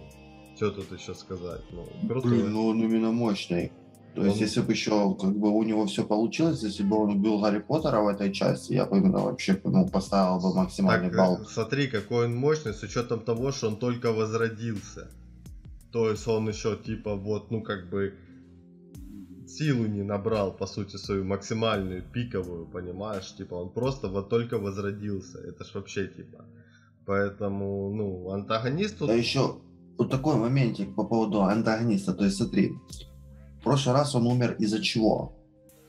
[0.55, 1.61] что тут еще сказать?
[1.71, 2.31] Ну, крутой.
[2.31, 3.71] Блин, ну он именно мощный.
[4.15, 7.09] То есть, Он- если бы еще как бы у него все получилось, если бы он
[7.17, 11.17] убил Гарри Поттера в этой части, я бы именно вообще ну, поставил бы максимальный Так,
[11.17, 11.41] балл.
[11.41, 15.09] э, смотри, какой он мощный, с учетом того, что он только возродился.
[15.91, 18.13] То есть он еще типа вот, ну как бы
[19.47, 23.35] силу не набрал, по сути, свою максимальную, пиковую, понимаешь?
[23.37, 25.39] Типа он просто вот только возродился.
[25.39, 26.45] Это ж вообще типа.
[27.05, 29.07] Поэтому, ну, антагонист тут...
[29.09, 29.55] Да еще
[29.97, 32.13] вот такой моментик по поводу антагониста.
[32.13, 32.71] То есть, смотри,
[33.65, 35.33] прошлый раз он умер из-за чего?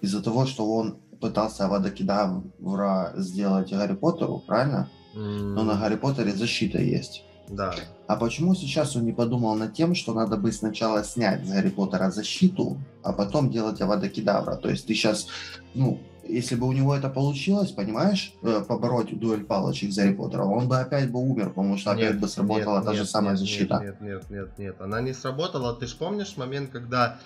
[0.01, 4.91] Из-за того, что он пытался Авадокидавра сделать Гарри Поттеру, правильно?
[5.15, 7.23] Но на Гарри Поттере защита есть.
[7.49, 7.75] Да.
[8.09, 11.71] А почему сейчас он не подумал над тем, что надо бы сначала снять с Гарри
[11.71, 14.57] Поттера защиту, а потом делать Авада Кедавра?
[14.57, 15.29] То есть ты сейчас,
[15.75, 20.69] ну, если бы у него это получилось, понимаешь, э, побороть дуэль палочек Гарри Поттером, он
[20.69, 23.33] бы опять бы умер, потому что опять Нет, бы сработала нет, та же нет, самая
[23.33, 23.81] нет, защита.
[23.83, 25.75] Нет, нет, нет, нет, она не сработала.
[25.75, 27.19] Ты ж помнишь момент, когда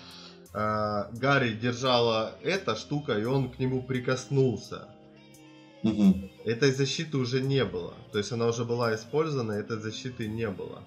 [0.53, 4.87] Гарри держала эта штука, и он к нему прикоснулся?
[5.83, 6.29] Мгм.
[6.45, 7.93] Этой защиты уже не было.
[8.11, 10.83] То есть она уже была использована, этой защиты не было.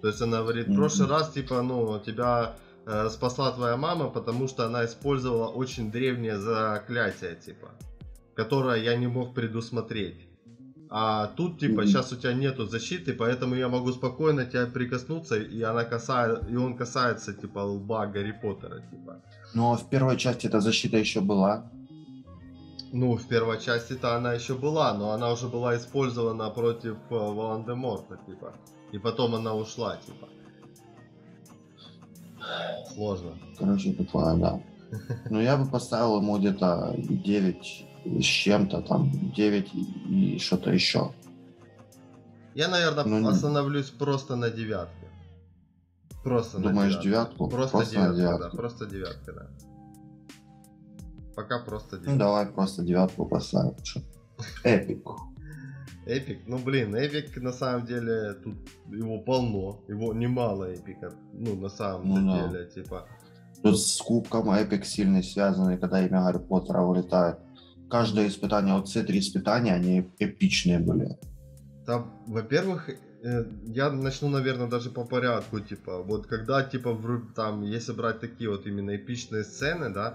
[0.00, 4.48] То есть она говорит, в прошлый раз, типа, ну, тебя э, спасла твоя мама, потому
[4.48, 7.70] что она использовала очень древнее заклятие, типа,
[8.34, 10.28] которое я не мог предусмотреть.
[10.94, 15.62] А тут, типа, сейчас у тебя нету защиты, поэтому я могу спокойно тебя прикоснуться, и
[15.62, 19.22] она касает, и он касается, типа, лба Гарри Поттера, типа.
[19.54, 21.64] Но в первой части эта защита еще была.
[22.92, 28.18] Ну, в первой части-то она еще была, но она уже была использована против э, Волан-де-Морта,
[28.26, 28.52] типа.
[28.92, 30.28] И потом она ушла, типа.
[32.94, 33.30] Сложно.
[33.58, 34.60] Короче, такое, да.
[35.30, 41.12] Но я бы поставил ему где-то 9 с чем-то, там 9 и, и что-то еще.
[42.54, 45.06] Я, наверное, Ну, остановлюсь просто на девятке.
[46.22, 47.48] Просто Думаешь, на девятку?
[47.48, 48.36] Просто, Просто на девятка, да.
[48.38, 48.56] девятку.
[48.56, 49.46] Просто девятка, да.
[51.34, 52.18] Пока просто Ну девятка.
[52.18, 53.74] давай просто девятку поставим.
[54.64, 55.06] Эпик.
[56.04, 58.56] Эпик, ну блин, эпик на самом деле тут
[58.88, 62.48] его полно, его немало эпиков, ну на самом Ну да.
[62.48, 63.06] деле, типа.
[63.62, 67.38] Тут с кубком эпик сильный связанный, когда имя Гарри Поттера вылетает.
[67.92, 71.18] Каждое испытание, вот все три испытания, они эпичные были.
[71.84, 77.60] Там, во-первых, э, я начну, наверное, даже по порядку, типа, вот когда, типа, вру- там,
[77.60, 80.14] если брать такие вот именно эпичные сцены, да,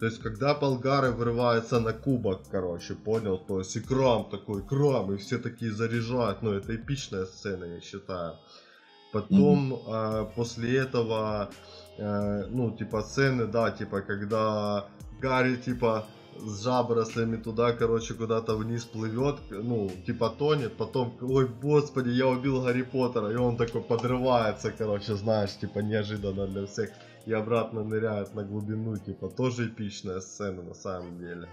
[0.00, 5.12] то есть, когда болгары врываются на кубок, короче, понял, то есть, и крам такой, крам,
[5.12, 8.36] и все такие заряжают, ну, это эпичная сцена, я считаю.
[9.12, 11.50] Потом, а, после этого,
[11.98, 14.86] э, ну, типа, сцены, да, типа, когда
[15.20, 16.06] Гарри, типа,
[16.40, 22.62] с жаброслями туда, короче, куда-то вниз плывет, ну, типа тонет, потом, ой, господи, я убил
[22.62, 26.90] Гарри Поттера, и он такой подрывается, короче, знаешь, типа, неожиданно для всех,
[27.26, 31.48] и обратно ныряет на глубину, типа, тоже эпичная сцена на самом деле.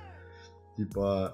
[0.78, 1.34] Типа,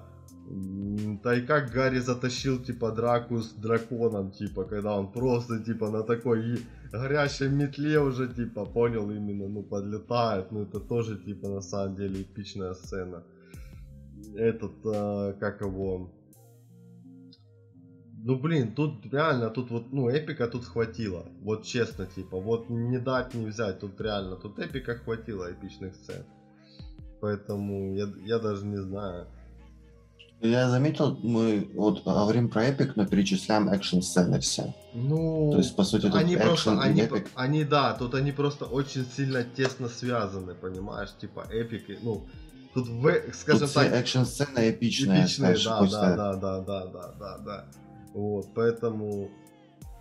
[1.22, 6.02] да и как Гарри затащил, типа, драку с драконом, типа, когда он просто, типа, на
[6.02, 6.58] такой
[6.92, 12.22] горящей метле уже, типа, понял именно, ну, подлетает, ну, это тоже, типа, на самом деле
[12.22, 13.22] эпичная сцена.
[14.36, 16.10] Этот, а, как его...
[18.24, 21.26] Ну, блин, тут реально, тут вот, ну, эпика тут хватило.
[21.40, 26.24] Вот честно, типа, вот не дать, не взять, тут реально, тут эпика хватило эпичных сцен.
[27.20, 29.26] Поэтому я, я даже не знаю.
[30.40, 34.74] Я заметил, мы вот говорим про epic, но перечисляем экшн-сцены все.
[34.92, 37.28] Ну, То есть, по сути, они просто, они, epic.
[37.36, 42.26] они, да, тут они просто очень сильно тесно связаны, понимаешь, типа epic, и- ну,
[42.74, 45.26] Тут, в, скажем Тут так, экшн-сцена эпичная.
[45.26, 47.64] знаешь, да, после- да, да, да, да, да, да, да.
[48.14, 49.30] Вот, поэтому...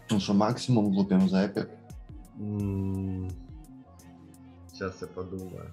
[0.10, 1.70] Ну что, максимум лупим за epic.
[4.72, 5.72] Сейчас я подумаю.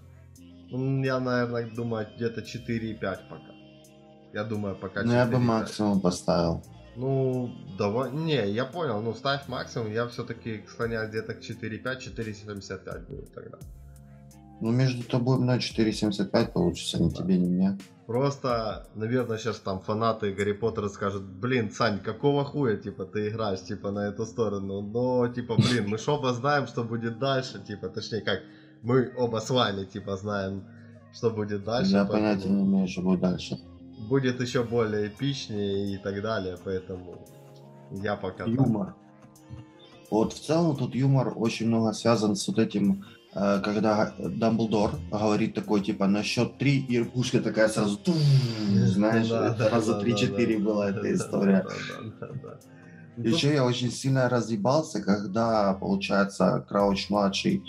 [0.71, 3.53] Я, наверное, думаю, где-то 4,5 пока.
[4.35, 5.39] Я думаю, пока Ну, я бы 4,5.
[5.39, 6.63] максимум поставил.
[6.97, 8.11] Ну, давай.
[8.13, 9.01] Не, я понял.
[9.01, 9.93] Ну, ставь максимум.
[9.93, 13.59] Я все-таки склоняюсь где-то к 4,5, 4,75 будет тогда.
[14.61, 17.17] Ну, между тобой и мной 4.75 получится, ни Да.
[17.17, 17.79] тебе, ни мне.
[18.07, 23.63] Просто, наверное, сейчас там фанаты Гарри Поттера скажут, блин, Сань, какого хуя, типа, ты играешь,
[23.63, 24.81] типа, на эту сторону?
[24.81, 28.41] Но, типа, блин, мы ж оба знаем, что будет дальше, типа, точнее, как,
[28.83, 30.65] мы оба с вами, типа, знаем,
[31.13, 31.93] что будет дальше.
[31.93, 33.59] поэтому понятия не имею, что будет дальше.
[34.09, 37.27] Будет еще более эпичнее и так далее, поэтому
[37.91, 38.49] я пока так.
[38.49, 38.95] Юмор.
[40.11, 45.81] Вот в целом тут юмор очень много связан с вот этим, когда Дамблдор говорит такой,
[45.83, 50.65] типа, на счет три, и пушка такая сразу, знаешь, Да, да, раза да, 3-4 да,
[50.65, 51.67] была да, эта да, история.
[51.69, 51.71] да,
[52.21, 52.59] да, да, да.
[53.17, 57.65] Ну, Еще я очень сильно разъебался, когда, получается, Крауч-младший,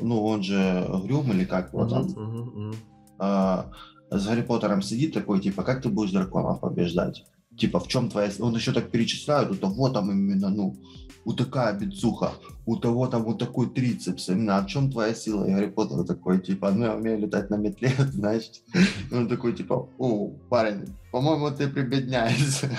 [0.00, 2.74] ну, он же Грюм или как его там, мгм, мгм.
[3.18, 3.70] а,
[4.10, 7.24] с Гарри Поттером сидит такой, типа, как ты будешь драконов побеждать?
[7.56, 8.30] Типа, в чем твоя...
[8.40, 10.76] Он еще так перечисляет, у того там именно, ну,
[11.24, 12.32] у такая бицуха,
[12.66, 15.44] у того там вот такой трицепс, именно, а в чем твоя сила?
[15.44, 18.50] И Гарри Поттер такой, типа, ну, я умею летать на метле, знаешь.
[19.10, 22.70] И Он такой, типа, о, парень, по-моему, ты прибедняешься.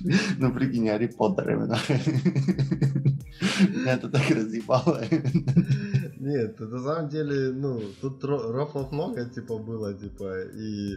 [0.38, 1.78] Ну, прикинь, Гарри Поттер именно.
[3.58, 5.02] Меня это так разъебало.
[6.20, 10.96] Нет, на самом деле, ну, тут ро- рофлов много, типа, было, типа, и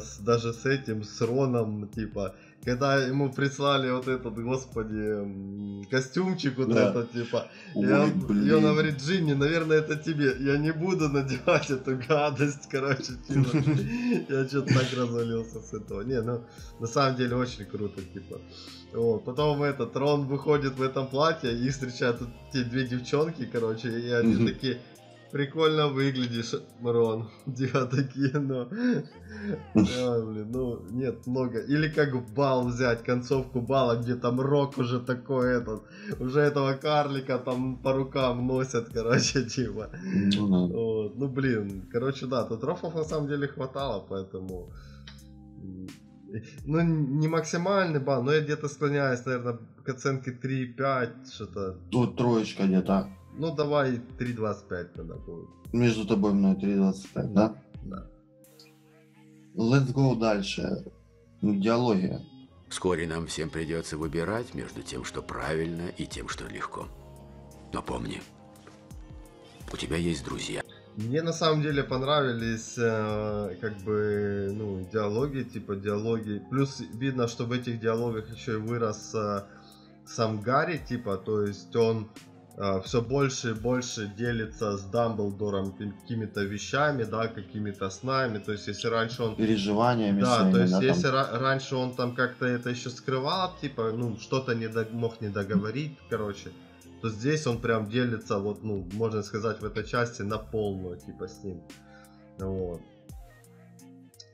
[0.00, 2.32] с- даже с этим, с Роном, типа,
[2.64, 6.90] когда ему прислали вот этот, господи, костюмчик вот Да.
[6.90, 8.60] этот, типа, Ой, я, и он блин.
[8.62, 10.34] говорит, Джинни, наверное, это тебе.
[10.40, 13.48] Я не буду надевать эту гадость, короче, типа.
[14.28, 16.02] Я что-то так развалился с этого.
[16.02, 16.40] Не, ну,
[16.80, 18.40] на самом деле очень круто, типа.
[18.92, 19.24] Вот.
[19.24, 21.70] Потом этот Рон выходит в этом платье, и
[22.12, 24.78] тут те две девчонки, короче, и они такие,
[25.34, 27.28] прикольно выглядишь, Рон.
[27.90, 28.68] Такие, ну...
[29.74, 31.58] А, блин, ну, нет, много.
[31.58, 35.82] Или как бал взять, концовку бала, где там рок уже такой этот,
[36.20, 39.90] уже этого карлика там по рукам носят, короче, типа.
[40.36, 40.76] Ну, да.
[40.76, 44.72] Вот, ну, блин, короче, да, тут рофлов на самом деле хватало, поэтому...
[46.64, 51.78] Ну, не максимальный балл, но я где-то склоняюсь, наверное, к оценке 3,5, что-то.
[51.90, 53.08] Тут троечка где-то.
[53.36, 55.48] Ну, давай 3,25 тогда будет.
[55.72, 57.54] Между тобой и мной 3.25, да?
[57.82, 58.06] Да.
[59.56, 60.84] Let's go дальше.
[61.42, 62.18] Диалоги.
[62.68, 66.88] Вскоре нам всем придется выбирать между тем, что правильно, и тем, что легко.
[67.72, 68.22] Но помни,
[69.72, 70.62] у тебя есть друзья.
[70.96, 76.40] Мне на самом деле понравились э, как бы ну диалоги, типа диалоги.
[76.50, 79.42] Плюс видно, что в этих диалогах еще и вырос э,
[80.06, 82.08] сам Гарри, типа, то есть он
[82.84, 88.38] все больше и больше делится с Дамблдором какими-то вещами, да, какими-то снами.
[88.38, 90.86] То есть если раньше он Переживаниями да, своими, то есть да, там.
[90.86, 95.20] если ра- раньше он там как-то это еще скрывал, типа, ну, что-то не дог- мог
[95.20, 96.50] не договорить, короче,
[97.02, 101.26] то здесь он прям делится, вот, ну, можно сказать, в этой части на полную, типа,
[101.26, 101.60] с ним.
[102.38, 102.80] Вот.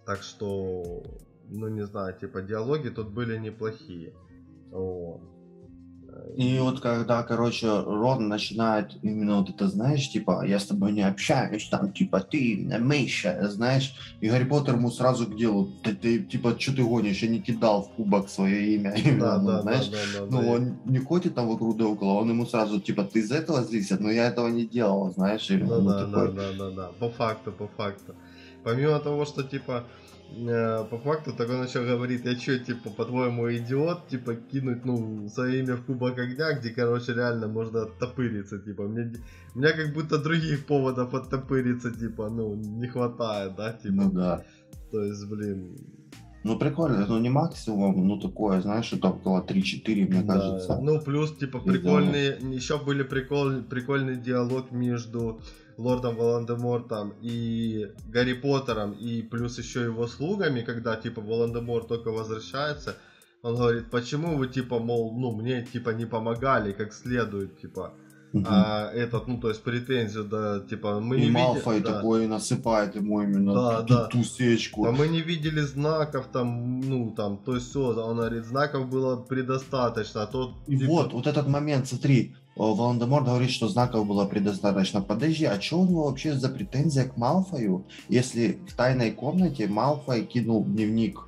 [0.05, 1.03] Так что,
[1.49, 4.13] ну, не знаю, типа, диалоги тут были неплохие.
[4.71, 5.23] Вот.
[6.37, 11.03] И вот когда, короче, Рон начинает именно вот это, знаешь, типа, я с тобой не
[11.03, 16.23] общаюсь, там, типа, ты Мейша, знаешь, и Гарри Поттер ему сразу к делу, ты, ты,
[16.23, 19.57] типа, что ты гонишь, я не кидал в кубок свое имя, Да, именно, ну, да,
[19.57, 20.49] да, знаешь, да, да, ну, да.
[20.49, 23.99] он не ходит там вокруг да около, он ему сразу, типа, ты из этого злишься,
[24.01, 26.91] но я этого не делал, знаешь, именно, Ну ну, да, да, такой, да, да, да.
[26.99, 28.15] По факту, по факту.
[28.63, 29.85] Помимо того, что типа
[30.91, 35.61] по факту так он еще говорит, я что, типа, по-твоему, идиот, типа, кинуть, ну, свое
[35.61, 39.13] имя в кубок огня, где, короче, реально можно оттопыриться, типа, мне,
[39.55, 44.45] у меня как будто других поводов оттопыриться, типа, ну, не хватает, да, типа, ну, да.
[44.91, 45.77] то есть, блин,
[46.45, 50.79] Ну, прикольно, ну, не максимум, ну, такое, знаешь, там около 3-4, мне Да, кажется.
[50.81, 55.41] Ну, плюс, типа, прикольные, еще были прикол, прикольный диалог между
[55.77, 62.97] Лордом Волан-де-Мортом и Гарри Поттером, и плюс еще его слугами, когда, типа, Волан-де-Морт только возвращается,
[63.43, 67.95] он говорит, почему вы, типа, мол, ну, мне, типа, не помогали как следует, типа,
[68.33, 68.47] Мгм.
[68.49, 71.43] а этот, ну, то есть, претензию, да, типа, мы не и видели...
[71.43, 71.95] Малфой да.
[71.95, 74.07] такой насыпает ему именно Да, ту, да.
[74.07, 74.85] ту сечку.
[74.85, 79.17] А мы не видели знаков там, ну, там, то есть все, он говорит, знаков было
[79.17, 80.55] предостаточно, а то...
[80.69, 85.01] И типа, вот, вот этот момент, смотри, Волан-де-Морт говорит, что знаков было предостаточно.
[85.01, 90.25] Подожди, а что у него вообще за претензия к Малфою, если в тайной комнате Малфой
[90.25, 91.27] кинул дневник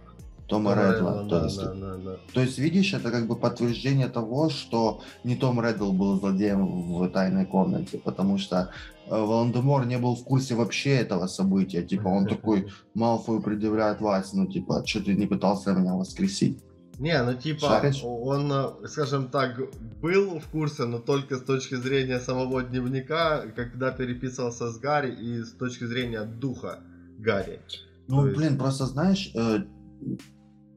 [0.49, 1.13] Тома Да, Реддла?
[1.13, 2.17] да, то, да, есть, да, да, да.
[2.35, 7.09] то есть, видишь, это как бы подтверждение того, что не Том Реддл был злодеем в
[7.09, 8.69] тайной комнате, потому что
[9.07, 11.83] э, Волан-де-Мор не был в курсе вообще этого события.
[11.83, 16.59] Типа, он такой Малфою предъявляет Вась, ну, типа, что ты не пытался меня воскресить?
[17.03, 18.01] Не, ну типа, Шаришь?
[18.05, 19.59] он, э, скажем так,
[20.01, 25.43] был в курсе, но только с точки зрения самого дневника, когда переписывался с Гарри, и
[25.43, 26.79] с точки зрения духа
[27.19, 27.61] Гарри.
[28.07, 29.65] Ну, То есть- блин, просто знаешь, э,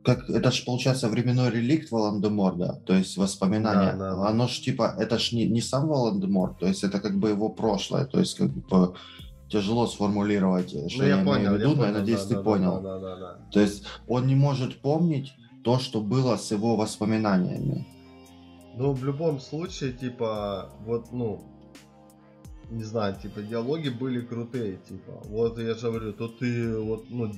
[0.03, 3.93] как это ж получается временной реликт Волан-де-Морда, то есть воспоминания.
[3.93, 4.27] Да, да.
[4.27, 7.49] Оно ж типа, это ж не, не сам Волан-де-Морт, то есть это как бы его
[7.49, 8.95] прошлое, то есть как бы
[9.47, 12.27] тяжело сформулировать, э, что ну, я, я, понял, имею в виду, но я надеюсь, да,
[12.29, 12.81] ты да, понял.
[12.81, 13.49] Да, да, да, да.
[13.51, 15.33] То есть он не может помнить
[15.65, 17.87] то, что было с его воспоминаниями.
[18.77, 21.41] Ну, в любом случае, типа, вот, ну,
[22.69, 27.31] не знаю, типа, диалоги были крутые, типа, вот я же говорю, тут ты, вот, ну,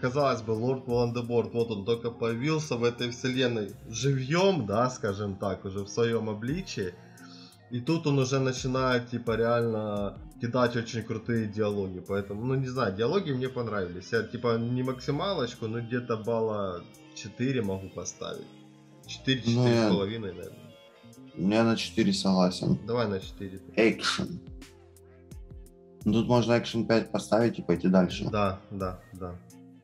[0.00, 5.64] казалось бы, лорд Волан-де-Морт, вот он только появился в этой вселенной живьем, да, скажем так,
[5.64, 6.94] уже в своем обличии,
[7.70, 12.96] и тут он уже начинает, типа, реально кидать очень крутые диалоги, поэтому, ну, не знаю,
[12.96, 16.82] диалоги мне понравились, я, типа, не максималочку, но где-то балла
[17.14, 18.46] 4 могу поставить,
[19.06, 20.58] 4, Ну, я- 4,5, наверное.
[21.36, 22.76] Я на 4 согласен.
[22.86, 23.60] Давай на 4.
[23.76, 24.40] Экшен.
[26.04, 28.28] Ну, Тут можно экшен 5 поставить и пойти дальше.
[28.32, 29.34] Да, да, да.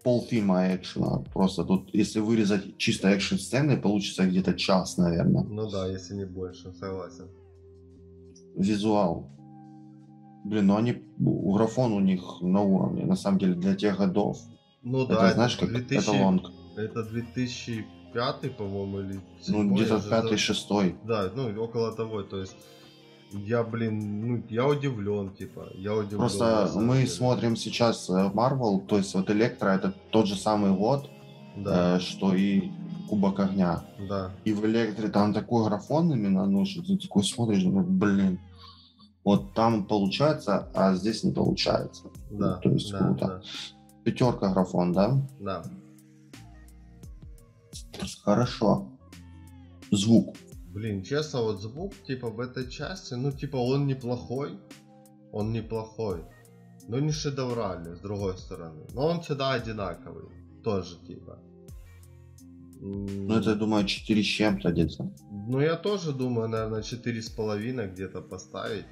[0.05, 1.19] полфильма экшена.
[1.35, 5.45] Просто тут, если вырезать чисто экшен сцены, получится где-то час, наверное.
[5.45, 7.29] Ну да, если не больше, согласен.
[8.57, 9.31] Визуал.
[10.49, 14.39] Блин, ну они, графон у них на уровне, на самом деле, для тех годов.
[14.83, 16.43] Ну это, да, знаешь, как 2000 эталон.
[16.75, 20.97] Это 2005, по-моему, или Ну, 7-й, где-то я же пятый, за- шестой.
[21.05, 22.57] Да, ну, около того, то есть...
[23.31, 26.19] Я, блин, ну, я удивлен, типа, я удивлен.
[26.19, 27.07] Просто мы деле.
[27.09, 31.11] смотрим сейчас э, Marvel, то есть вот Электро это тот же самый год,
[31.55, 32.71] Да, э, что и
[33.07, 33.85] Кубок Огня.
[34.09, 38.39] да, И в Электре там такой графон именно, ну, что ты такой смотришь, ну, блин.
[39.25, 42.05] Вот там получается, а здесь не получается.
[42.31, 43.27] да, то есть да, круто.
[43.27, 43.43] да,
[44.05, 45.21] Пятерка графон, да?
[45.41, 45.63] да.
[48.23, 48.89] Хорошо.
[49.91, 50.37] Звук.
[50.73, 54.59] Блин, честно, вот звук, типа, в этой части, ну, типа, он неплохой,
[55.33, 56.25] он неплохой,
[56.87, 58.87] но не шедевральный, с другой стороны.
[58.93, 60.29] Но он всегда одинаковый,
[60.63, 61.39] тоже, типа.
[62.81, 65.11] Ну, это, я думаю, 4 с чем-то где-то.
[65.31, 68.87] Ну, я тоже думаю, наверное, четыре с половиной где-то поставить.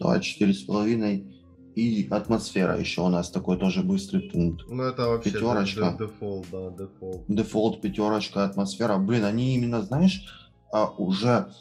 [0.00, 1.34] Да, четыре с половиной.
[1.74, 4.64] И атмосфера еще у нас такой тоже быстрый пункт.
[4.68, 5.96] Ну, это вообще Пятерочка.
[5.98, 7.24] де- дефолт, да, дефолт.
[7.28, 8.98] Дефолт, пятерочка, атмосфера.
[8.98, 10.24] Блин, они именно, знаешь,
[10.72, 11.52] а, уже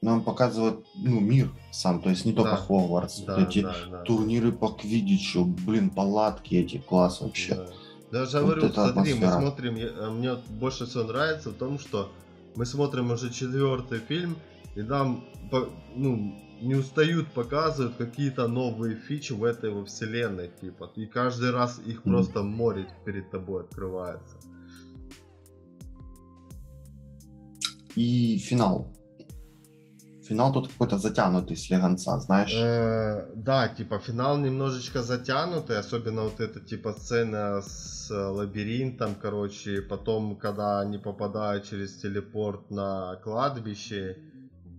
[0.00, 2.56] нам показывают ну, мир сам, то есть не только Да.
[2.56, 3.20] Хогвартс.
[3.20, 4.02] Да, Вот эти да, да.
[4.04, 7.54] турниры по квиддичу, блин, палатки эти, класс вообще.
[7.56, 7.66] Да.
[8.12, 9.40] Даже Вот говорю, смотри, мы атмосфера.
[9.40, 12.10] смотрим, я- а мне больше всего нравится в том, что
[12.54, 14.36] мы смотрим уже четвертый фильм,
[14.74, 14.82] и
[15.50, 20.90] по- ну, не устают показывают какие-то новые фичи в этой во вселенной, типа.
[20.96, 24.36] И каждый раз их просто море перед тобой открывается.
[27.94, 28.92] И финал.
[30.28, 32.52] Финал тут какой-то затянутый с легонца, знаешь.
[32.52, 39.82] Э, да, типа финал немножечко затянутый, особенно вот эта типа сцена с э, лабиринтом, короче,
[39.82, 44.16] потом, когда они попадают через телепорт на кладбище,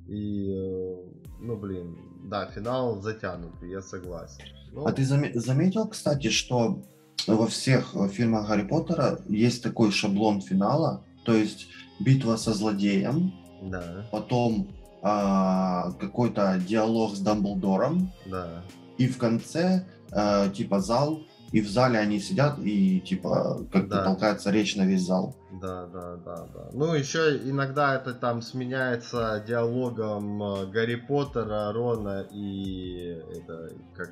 [0.07, 0.95] и, э,
[1.39, 4.43] ну блин, да, финал затянутый, я согласен.
[4.73, 6.81] Ну, А ты заме- заметил, кстати, что
[7.27, 11.67] во всех э, фильмах Гарри Поттера есть такой шаблон финала, то есть
[11.99, 14.67] битва со злодеем, Да, потом
[15.01, 18.63] а, какой-то диалог с Дамблдором, да,
[18.97, 21.21] и в конце э, типа зал,
[21.51, 24.03] и в зале они сидят и типа как-то Да.
[24.03, 25.35] толкается речь на весь зал.
[25.61, 26.69] да, да, да, да.
[26.73, 34.11] Ну, еще иногда это там сменяется диалогом э, Гарри Поттера, Рона и это, как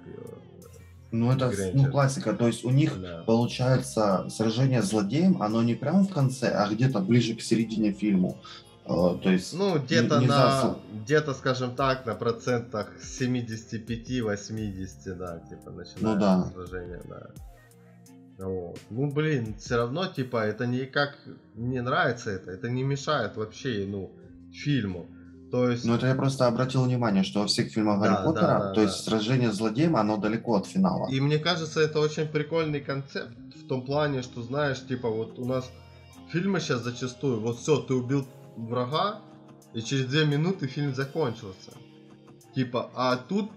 [1.11, 3.23] Ну это ну, классика, то есть у них да.
[3.25, 8.37] получается сражение с злодеем, оно не прямо в конце, а где-то ближе к середине фильму.
[8.87, 15.71] Э, то есть Ну, где-то на, засу- где-то, скажем так, на процентах 75-80, да, типа,
[15.71, 16.45] начинается Ну да.
[16.53, 17.27] сражение, да.
[18.45, 18.77] Вот.
[18.89, 21.17] Ну, блин, все равно, типа, это никак
[21.55, 24.11] не нравится это, это не мешает вообще, ну,
[24.51, 25.07] фильму.
[25.51, 28.23] То есть, Ну, это я просто обратил внимание, что во всех фильмах Да, Гарри да,
[28.23, 29.11] Поттера, да, то есть да.
[29.11, 31.07] сражение с злодеем, оно далеко от финала.
[31.09, 35.45] и мне кажется, это очень прикольный концепт в том плане, что, знаешь, типа, вот у
[35.45, 35.71] нас
[36.31, 38.25] фильмы сейчас зачастую, вот все, ты убил
[38.55, 39.21] врага,
[39.73, 41.71] и через две минуты фильм закончился.
[42.53, 43.51] Типа, а тут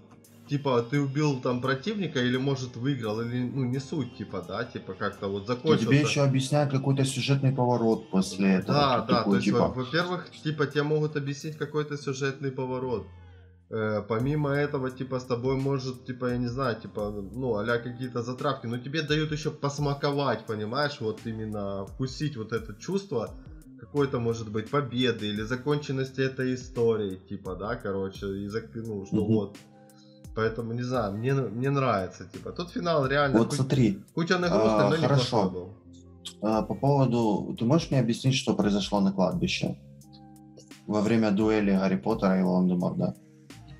[0.49, 4.93] типа, ты убил там противника или, может, выиграл, или, ну, не суть, типа, да, типа,
[4.93, 5.85] как-то вот закончился.
[5.85, 8.73] И тебе еще объясняют какой-то сюжетный поворот после этого.
[8.73, 9.67] Да, да, такой, то есть, типа...
[9.67, 13.07] во-первых, типа, тебе могут объяснить какой-то сюжетный поворот.
[13.69, 18.23] Э, помимо этого, типа, с тобой может, типа, я не знаю, типа, ну, а какие-то
[18.23, 23.29] затравки, но тебе дают еще посмаковать, понимаешь, вот именно вкусить вот это чувство,
[23.79, 29.27] какой-то, может быть, победы или законченности этой истории, типа, да, короче, и, ну, что mm-hmm.
[29.27, 29.57] вот,
[30.35, 32.25] Поэтому, не знаю, мне, мне нравится.
[32.25, 33.39] Типа, тут финал реально...
[33.39, 34.03] Вот хоть, смотри.
[34.15, 35.49] Хоть он и грустный, а, но хорошо.
[35.49, 35.73] был.
[36.41, 37.55] А, по поводу...
[37.59, 39.75] Ты можешь мне объяснить, что произошло на кладбище?
[40.87, 43.15] Во время дуэли Гарри Поттера и Волан-де-Морда.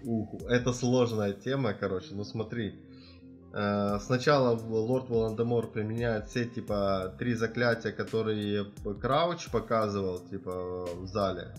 [0.04, 2.10] Ух, это сложная тема, короче.
[2.12, 2.74] Ну смотри.
[3.54, 8.66] Э, сначала лорд Волан-де-Мор применяет все, типа, три заклятия, которые
[9.02, 11.56] Крауч показывал, типа, в зале.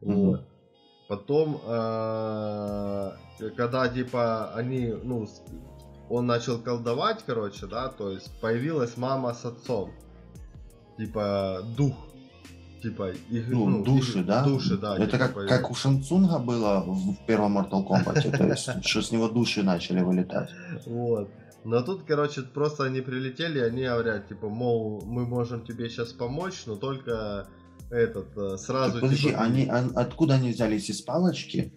[0.00, 0.14] Mm-hmm.
[0.14, 0.48] Вот.
[1.08, 3.12] Потом, э,
[3.56, 5.28] когда типа они, ну,
[6.08, 9.90] он начал колдовать, короче, да, то есть появилась мама с отцом,
[10.96, 11.94] типа дух,
[12.82, 14.42] типа их, ну, ну души, их, да?
[14.42, 14.96] Души, да.
[14.96, 19.12] Это типа, как, как у Шансунга было в первом Mortal Kombat, то есть, что с
[19.12, 20.48] него души начали вылетать.
[20.86, 21.30] Вот.
[21.64, 26.64] Но тут, короче, просто они прилетели, они говорят, типа, мол, мы можем тебе сейчас помочь,
[26.66, 27.46] но только
[27.90, 28.94] этот э, сразу.
[28.94, 29.40] Так, подожди, типа...
[29.40, 31.72] они а, откуда они взялись из палочки?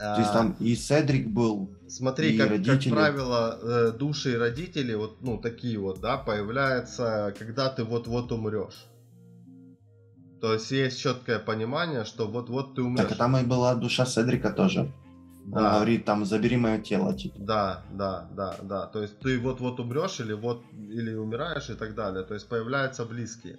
[0.00, 0.14] А...
[0.14, 1.74] То есть там и Седрик был.
[1.88, 2.90] Смотри, и как, родители.
[2.90, 8.30] как правило, э, души и родители, вот, ну, такие вот, да, появляются, когда ты вот-вот
[8.30, 8.86] умрешь.
[10.40, 13.02] То есть есть четкое понимание, что вот-вот ты умрешь.
[13.02, 14.92] Так, а там и была душа Седрика тоже.
[15.44, 15.74] Да.
[15.74, 17.38] Говорит, там, забери мое тело, типа.
[17.40, 18.86] Да, да, да, да.
[18.86, 22.24] То есть ты вот-вот умрешь или вот или умираешь и так далее.
[22.24, 23.58] То есть появляются близкие.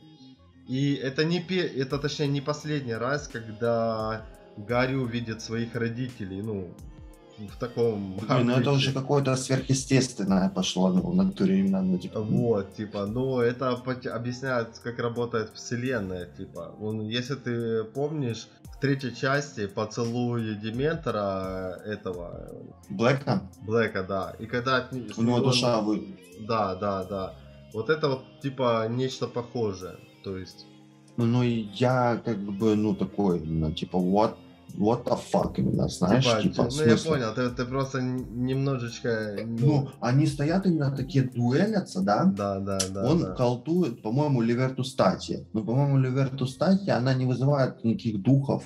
[0.68, 4.26] И это не это точнее не последний раз, когда
[4.56, 6.74] Гарри увидит своих родителей, ну,
[7.38, 8.18] в таком...
[8.18, 12.22] Блин, ну это уже какое-то сверхъестественное пошло ну, в натуре именно, ну, типа...
[12.22, 16.76] Вот, типа, ну это объясняет, как работает вселенная, типа.
[16.80, 22.52] Он, если ты помнишь, в третьей части поцелуй Дементора этого...
[22.90, 23.42] Блэка?
[23.62, 24.36] Блэка, да.
[24.40, 24.88] И когда...
[24.92, 25.44] У него он...
[25.44, 26.18] душа вы...
[26.48, 27.36] Да, да, да.
[27.74, 29.98] Вот это вот, типа, нечто похожее.
[30.24, 30.66] То есть...
[31.18, 34.36] Ну, ну, я как бы, ну, такой, ну, типа, what
[34.78, 39.38] what the fuck именно, знаешь, типа, типа Ну, я понял, ты, ты просто немножечко...
[39.46, 39.58] Ну...
[39.66, 42.26] ну, они стоят именно такие дуэлятся, да?
[42.26, 43.10] Да, да, да.
[43.10, 43.32] Он да.
[43.36, 45.48] колтует, по-моему, Ливерту Стати.
[45.54, 48.64] Но, по-моему, Ливерту Стати, она не вызывает никаких духов.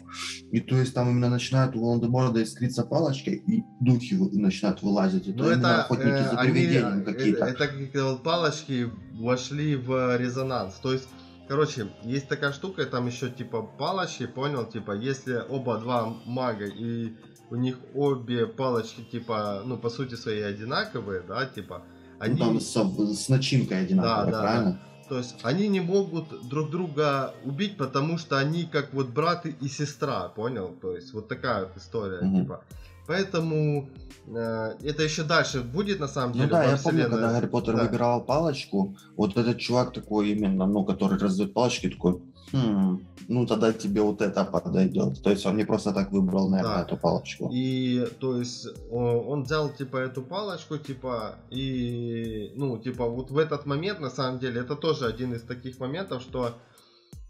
[0.51, 5.27] И то есть там именно начинают у Волан-де-Морда искриться палочкой, и духи начинают вылазить.
[5.27, 7.45] Это ну, это, охотники э, за привидением какие-то.
[7.45, 8.89] Это, это как палочки
[9.19, 10.75] вошли в резонанс.
[10.75, 11.07] То есть
[11.47, 14.65] Короче, есть такая штука, там еще типа палочки, понял?
[14.65, 17.13] Типа, если оба два мага и
[17.49, 21.83] у них обе палочки, типа, ну, по сути свои одинаковые, да, типа,
[22.19, 22.33] ну, они...
[22.33, 24.71] Ну, там с, с начинкой одинаковая, да, да, правильно?
[24.71, 24.79] Да.
[25.07, 29.67] То есть они не могут друг друга убить, потому что они как вот брат и
[29.69, 30.75] сестра, понял?
[30.81, 32.41] То есть вот такая вот история, угу.
[32.41, 32.63] типа.
[33.07, 33.89] Поэтому
[34.27, 36.47] э, это еще дальше будет на самом ну деле.
[36.47, 37.03] Ну да, я вселенной.
[37.03, 37.83] помню, когда Гарри Поттер да.
[37.83, 43.71] выбирал палочку, вот этот чувак такой именно, ну, который раздает палочки, такой, хм, ну тогда
[43.71, 45.21] тебе вот это подойдет.
[45.23, 46.81] То есть он не просто так выбрал, наверное, да.
[46.81, 47.49] эту палочку.
[47.53, 53.65] И то есть он взял типа эту палочку, типа, и ну, типа, вот в этот
[53.65, 56.55] момент, на самом деле, это тоже один из таких моментов, что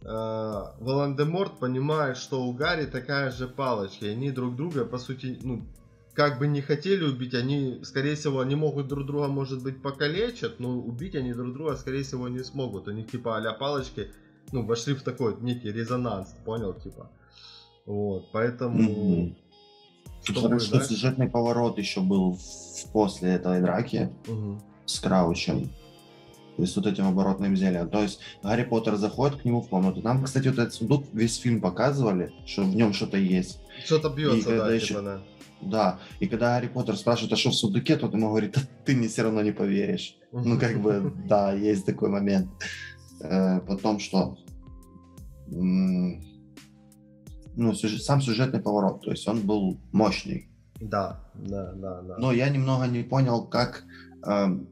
[0.08, 5.66] Волан-де-Морт понимает, что у Гарри такая же палочка, и они друг друга, по сути, ну,
[6.14, 10.60] как бы не хотели убить, они, скорее всего, они могут друг друга, может быть, покалечат,
[10.60, 12.88] но убить они друг друга, скорее всего, не смогут.
[12.88, 14.12] У них, типа, а палочки,
[14.53, 17.12] ну, вошли в такой некий резонанс, понял, типа.
[17.86, 18.80] Вот, поэтому...
[18.80, 19.36] Mm-hmm.
[20.24, 22.39] Чтобы, что сюжетный поворот еще был
[22.93, 24.60] после этой драки угу.
[24.86, 25.70] с Краучем
[26.58, 27.89] и с вот этим оборотным зельем.
[27.89, 30.01] То есть Гарри Поттер заходит к нему в комнату.
[30.01, 33.60] Нам, кстати, вот этот сундук весь фильм показывали, что в нем что-то есть.
[33.86, 34.88] Что-то бьется, и да, еще...
[34.88, 35.22] типа, да.
[35.60, 39.08] Да, и когда Гарри Поттер спрашивает, а что в сундуке, тот ему говорит, ты мне
[39.08, 40.16] все равно не поверишь.
[40.32, 42.49] Ну, как бы, да, есть такой момент.
[43.22, 44.38] Э, потом что?
[45.47, 46.22] Ну,
[47.74, 50.49] сам сюжетный поворот, то есть он был мощный.
[50.80, 52.18] Да, да, да, да.
[52.20, 53.84] Но я немного не понял, как
[54.24, 54.68] эм,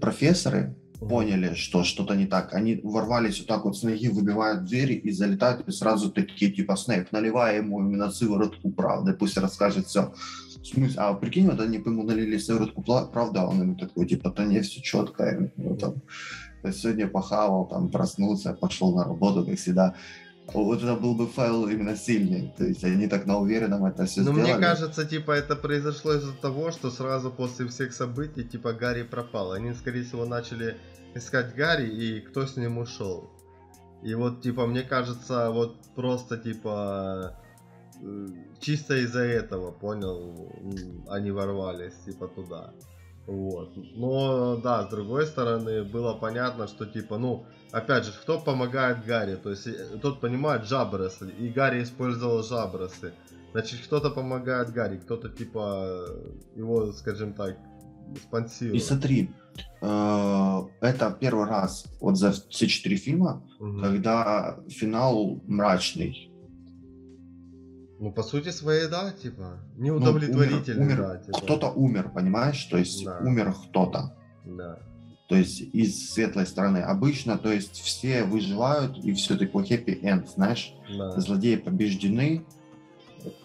[0.00, 2.54] профессоры поняли, что что-то не так.
[2.54, 6.76] Они ворвались вот так вот с ноги, выбивают двери и залетают, и сразу такие, типа,
[6.76, 10.12] Снейп, наливая ему именно сыворотку правды, пусть расскажет все.
[10.60, 14.06] В смысле, а прикинь, вот они бы ему налили сыворотку правды, а он ему такой,
[14.06, 15.50] типа, то не все четко.
[15.56, 15.94] Ну, там,
[16.72, 19.94] сегодня похавал, там, проснулся, пошел на работу, как всегда.
[20.54, 22.52] Вот это был бы файл именно сильный.
[22.56, 24.52] То есть они так на уверенном это все Ну, сделали.
[24.52, 29.52] мне кажется, типа, это произошло из-за того, что сразу после всех событий, типа, Гарри пропал.
[29.52, 30.76] Они, скорее всего, начали
[31.14, 33.30] искать Гарри, и кто с ним ушел.
[34.02, 37.38] И вот, типа, мне кажется, вот просто, типа,
[38.02, 38.26] э,
[38.60, 40.50] чисто из-за этого, понял,
[41.08, 42.72] они ворвались, типа, туда.
[43.26, 43.72] Вот.
[43.76, 49.36] Но, да, с другой стороны, было понятно, что, типа, ну, опять же, кто помогает Гарри?
[49.36, 53.12] То есть, э, тот понимает жабросы, и Гарри использовал жабросы.
[53.52, 56.04] Значит, кто-то помогает Гарри, кто-то, типа,
[56.56, 57.56] его, скажем так,
[58.22, 58.76] спонсирует.
[58.82, 59.30] И смотри,
[59.82, 63.82] э, это первый раз вот за все четыре фильма, Мгм.
[63.82, 66.24] когда финал мрачный.
[68.00, 71.38] Ну, по сути своей, да, типа, Ну, неудовлетворительный, умер- да, типа.
[71.40, 72.62] Кто-то умер, понимаешь?
[72.70, 73.18] То есть Да.
[73.18, 74.14] умер кто-то.
[74.44, 74.78] Да.
[75.28, 76.78] То есть из светлой стороны.
[76.78, 80.72] Обычно, то есть все выживают и все такой happy end, знаешь?
[80.96, 81.20] Да.
[81.20, 82.44] Злодеи побеждены.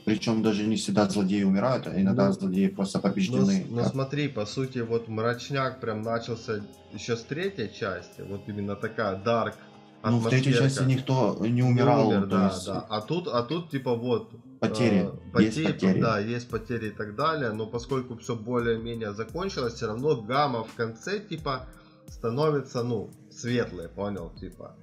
[0.05, 3.65] Причем даже не всегда злодеи умирают, а иногда Ну, злодеи просто Но, побеждены.
[3.69, 6.63] но Как- смотри, по сути, вот мрачняк прям начался
[6.93, 9.55] еще с третьей части, вот именно такая дарк
[10.03, 12.09] ну, в третьей части никто не умирал.
[12.09, 12.85] умер, то да, есть да.
[12.89, 14.31] А тут, а тут типа вот
[14.69, 15.09] Потери.
[15.35, 16.01] э, Есть потери.
[16.01, 20.73] да, есть потери и так далее, но поскольку все более-менее закончилось, все равно гамма в
[20.75, 21.67] конце типа
[22.07, 24.75] становится, ну, светлой, понял, типа,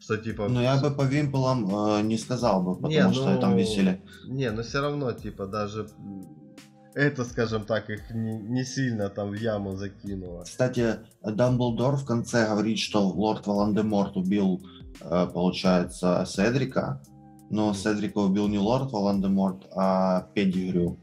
[0.00, 0.48] что типа.
[0.48, 4.00] Но я бы по вимпелам э, не сказал бы, потому Не, что ну, там висели.
[4.26, 5.88] Не, но все равно, типа, даже
[6.94, 10.44] это, скажем так, их не, не сильно там в яму закинуло.
[10.44, 14.62] Кстати, Дамблдор в конце говорит, что лорд Волан-де-Морт убил,
[15.02, 17.02] э, получается, Седрика.
[17.50, 20.96] Но Седрика убил не лорд Волан-де-Морт, а Педигрю.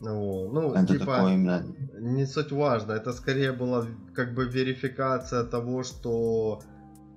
[0.00, 0.52] Вот.
[0.52, 1.64] Ну, Это типа, такое именно...
[1.98, 6.60] не суть важно, это скорее была как бы верификация того, что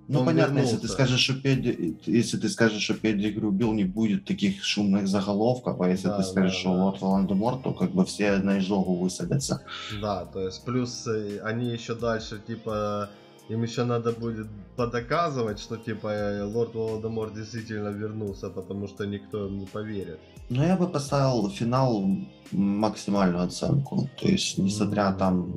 [0.08, 0.94] Ну, он понятно, если ты вернулся.
[0.94, 1.98] скажешь, что Педи...
[2.06, 6.24] если ты скажешь, что Педигрю убил, не будет таких шумных заголовков, а если Да, ты
[6.24, 6.84] скажешь, да, что да.
[6.86, 9.62] лорд Волан-де-Морт, то как бы все на изжогу высадятся.
[10.02, 13.10] Да, то есть плюс э, они еще дальше, типа,
[13.50, 19.48] им еще надо будет подоказывать, что типа э, лорд Володомор действительно вернулся, потому что никто
[19.48, 20.20] им не поверит.
[20.50, 22.06] Но я бы поставил финал
[22.52, 24.10] максимальную оценку.
[24.22, 25.52] То есть, несмотря там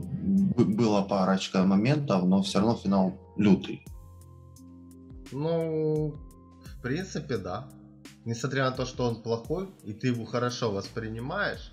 [0.57, 3.85] б- была парочка моментов, но все равно финал лютый.
[5.33, 6.15] Ну,
[6.65, 7.69] в принципе, да.
[8.25, 11.73] Несмотря на то, что он плохой, и ты его хорошо воспринимаешь.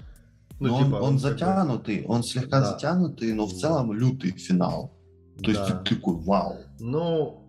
[0.59, 2.71] Ну, но он, типа, он как бы- затянутый, он слегка Да.
[2.71, 4.91] затянутый, но в целом лютый финал.
[5.43, 5.83] То есть Да.
[5.83, 6.57] ты такой, вау.
[6.79, 7.45] Ну,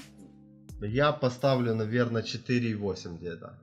[0.80, 3.58] я поставлю, наверное, 4,8 где-то.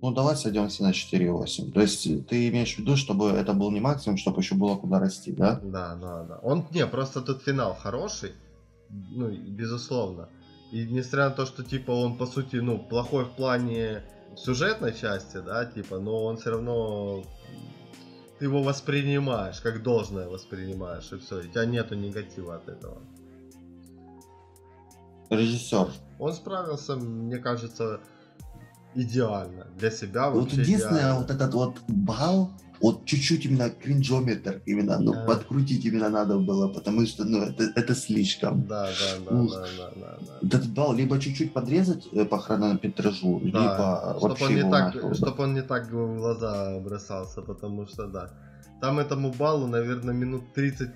[0.00, 1.70] Ну, давай сойдемся на 4,8.
[1.72, 4.98] То есть ты имеешь в виду, чтобы это был не максимум, чтобы еще было куда
[4.98, 5.60] расти, да?
[5.62, 6.38] Да, да, да.
[6.42, 8.32] Он, не, просто тут финал хороший,
[8.90, 10.28] ну, безусловно.
[10.72, 14.02] И несмотря на то, что, типа, он, по сути, ну, плохой в плане
[14.36, 17.22] сюжетной части, да, типа, но он все равно
[18.42, 22.98] ты его воспринимаешь, как должное воспринимаешь, и все, у тебя нету негатива от этого.
[25.30, 25.86] Режиссер.
[26.18, 28.00] Он справился, мне кажется,
[28.94, 31.18] идеально для себя Вот единственное, идеально.
[31.20, 35.24] вот этот вот бал, вот чуть-чуть именно кринжометр, именно, ну, Да.
[35.24, 38.66] подкрутить именно надо было, потому что, ну, это, это слишком.
[38.66, 39.52] Да, да, да, Ух.
[39.52, 40.46] да, да, да, да.
[40.46, 44.94] Этот бал либо чуть-чуть подрезать э, по хронометражу, либо чтобы вообще он, не его так,
[44.94, 45.14] нахуй.
[45.14, 48.30] чтоб он не так в глаза бросался, потому что да.
[48.80, 50.90] Там этому балу, наверное, минут 30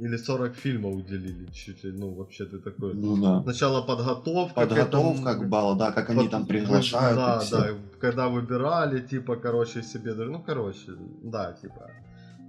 [0.00, 2.94] или 40 фильмов уделили чуть ли, ну вообще ты такой.
[2.94, 3.42] Ну да.
[3.42, 4.52] Сначала подготовка.
[4.54, 7.16] к Подготовка этому, к балу, да, как они под- там приглашают.
[7.16, 7.68] Да, да,
[8.00, 10.92] когда выбирали, типа, короче, себе, ну, короче,
[11.22, 11.90] да, типа.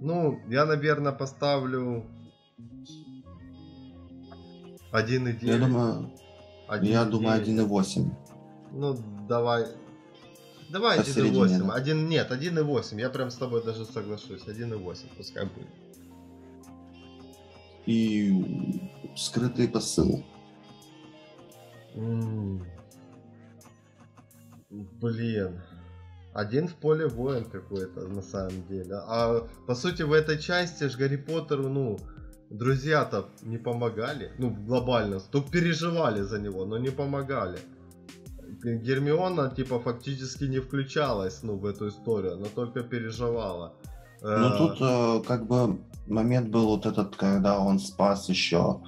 [0.00, 2.04] Ну, я, наверное, поставлю
[4.92, 5.38] 1,9.
[5.46, 6.10] Я думаю,
[6.82, 7.66] я думаю 1,9.
[7.66, 8.10] 1,8.
[8.72, 8.96] Ну,
[9.28, 9.66] давай.
[10.70, 11.66] Давай Посередине, 1,8.
[11.66, 11.74] да.
[11.74, 13.00] Один, нет, 1,8.
[13.00, 14.42] Я прям с тобой даже соглашусь.
[14.46, 15.66] 1,8 пускай будет.
[17.86, 18.80] И
[19.16, 20.24] скрытый посыл.
[21.94, 22.64] М.
[24.70, 25.60] Блин.
[26.32, 28.94] Один в поле воин какой-то, на самом деле.
[28.94, 31.98] А по сути в этой части ж Гарри Поттеру, ну,
[32.50, 34.32] друзья-то не помогали.
[34.38, 35.20] Ну, глобально.
[35.20, 37.58] Только переживали за него, но не помогали.
[38.62, 42.34] Гермиона, типа, фактически не включалась, ну, в эту историю.
[42.34, 43.74] Она только переживала.
[44.22, 45.78] Ну Э, тут э, как бы
[46.10, 48.80] момент был вот этот, когда он спас еще.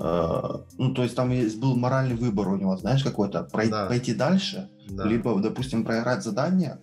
[0.00, 0.42] э,
[0.78, 3.48] ну, то есть там есть, был моральный выбор у него, знаешь, какой-то.
[3.52, 3.86] Прой- Да.
[3.86, 5.04] Пойти дальше, да.
[5.04, 6.78] либо, допустим, проиграть задание,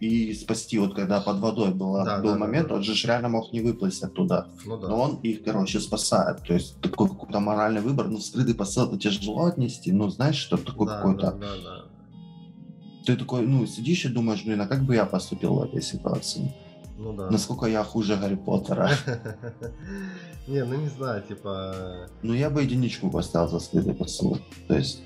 [0.00, 2.76] и спасти, вот когда под водой была, Да, был да, момент, да.
[2.76, 4.46] он же реально мог не выплыть оттуда.
[4.64, 4.88] Ну да.
[4.88, 6.42] Но он их, короче, спасает.
[6.46, 8.08] То есть такой какой-то моральный выбор.
[8.08, 9.92] Ну, скрытый посыл это тяжело отнести.
[9.92, 11.32] Ну, знаешь, что такое да, какой-то...
[11.32, 11.84] да, да, да.
[13.04, 16.54] Ты такой, ну, сидишь и думаешь, блин, а как бы я поступил в этой ситуации?
[17.00, 17.30] Ну да.
[17.30, 18.90] Насколько я хуже Гарри Поттера?
[20.46, 22.08] Не, ну не знаю, типа...
[22.22, 24.36] Ну, я бы единичку поставил за скрытый посыл.
[24.68, 25.02] То есть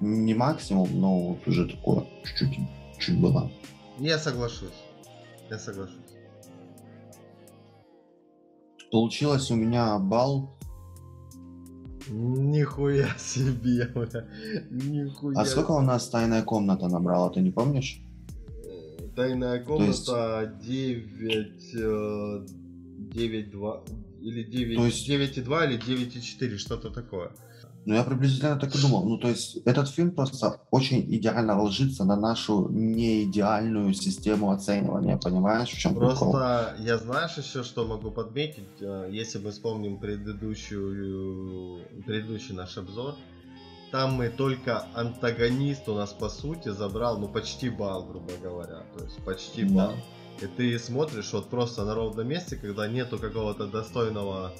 [0.00, 2.58] не максимум, но вот уже такое чуть-чуть
[2.98, 3.50] чуть было.
[3.98, 4.84] Я соглашусь.
[5.50, 5.96] Я соглашусь.
[8.92, 10.56] Получилось у меня балл.
[12.08, 14.28] Нихуя себе, бля.
[14.70, 15.40] Нихуя.
[15.40, 18.04] А сколько у нас тайная комната набрала, ты не помнишь?
[19.16, 21.74] Тайная есть- комната 9...
[21.74, 22.46] э,
[23.14, 23.84] 9, 2...
[24.22, 27.30] Или 9, То есть- 9,2 или 9,4, что-то такое.
[27.86, 29.04] Ну, я приблизительно так и думал.
[29.06, 35.18] Ну, то есть, этот фильм просто очень идеально ложится на нашу неидеальную систему оценивания.
[35.18, 36.32] Понимаешь, в чем прикол?
[36.32, 43.16] Просто я знаешь еще, что могу подметить, Э, если мы вспомним предыдущую, предыдущий наш обзор,
[43.94, 49.04] там мы только антагонист у нас по сути забрал, ну почти балл, грубо говоря, то
[49.04, 49.74] есть почти Да.
[49.74, 49.92] балл.
[50.42, 54.50] И ты смотришь вот просто на ровном месте, когда нету какого-то достойного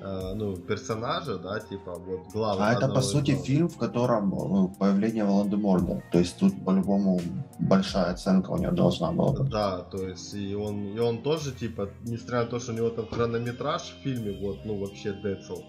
[0.00, 2.66] э, ну, персонажа, да, типа вот главного.
[2.66, 3.46] А это, по сути, главных.
[3.46, 6.02] фильм, в котором ну, появление Волан-де-Морда.
[6.10, 7.20] То есть, тут, по-любому,
[7.58, 9.50] большая оценка у него должна была быть.
[9.50, 12.88] Да, то есть и он, и он тоже, типа, несмотря на то, что у него
[12.88, 15.60] там хронометраж в фильме, вот, ну, вообще Децл,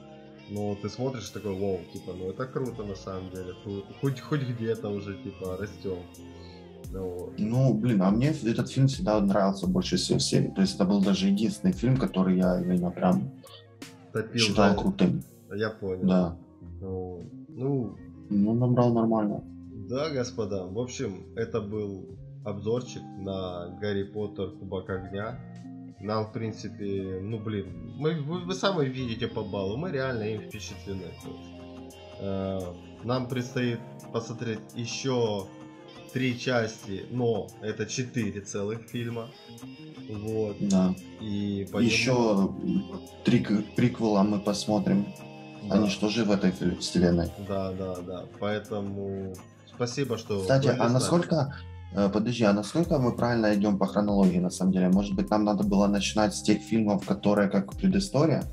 [0.52, 3.54] но ты смотришь такой, вау, типа, ну это круто на самом деле,
[4.02, 5.98] хоть, хоть где-то уже, типа, растем.
[6.92, 7.30] Ну.
[7.38, 10.52] Ну, блин, а мне этот фильм всегда нравился больше всего серии.
[10.56, 13.30] То есть, это был даже единственный фильм, который я именно прям
[14.12, 15.24] Топил считал за- крутым.
[15.56, 16.08] Я понял.
[16.08, 16.38] Да.
[16.82, 17.96] Ну, ну,
[18.30, 19.44] Ну, набрал нормально.
[19.88, 22.06] да, господа, в общем, это был
[22.44, 25.40] обзорчик на Гарри Поттер Кубок Огня.
[26.00, 30.42] Нам, в принципе, ну, блин, мы, вы, вы сами видите по баллу, мы реально им
[30.42, 31.12] впечатлены.
[32.20, 32.60] Э,
[33.04, 33.80] нам предстоит
[34.14, 35.48] посмотреть еще
[36.14, 39.30] три части, но это четыре целых фильма.
[40.10, 40.58] Вот.
[40.60, 40.96] Да.
[41.22, 42.50] И по Еще
[43.26, 43.46] три
[43.76, 45.06] приквела мы посмотрим.
[45.64, 47.30] да, Они что же в этой вселенной?
[47.48, 48.26] да, да, да.
[48.40, 49.34] Поэтому
[49.76, 50.42] спасибо, что.
[50.42, 51.54] Кстати, а насколько...
[51.94, 54.90] э, Подожди, а насколько мы правильно идем по хронологии, на самом деле?
[54.90, 58.44] Может быть, нам надо было начинать с тех фильмов, которые как предыстория?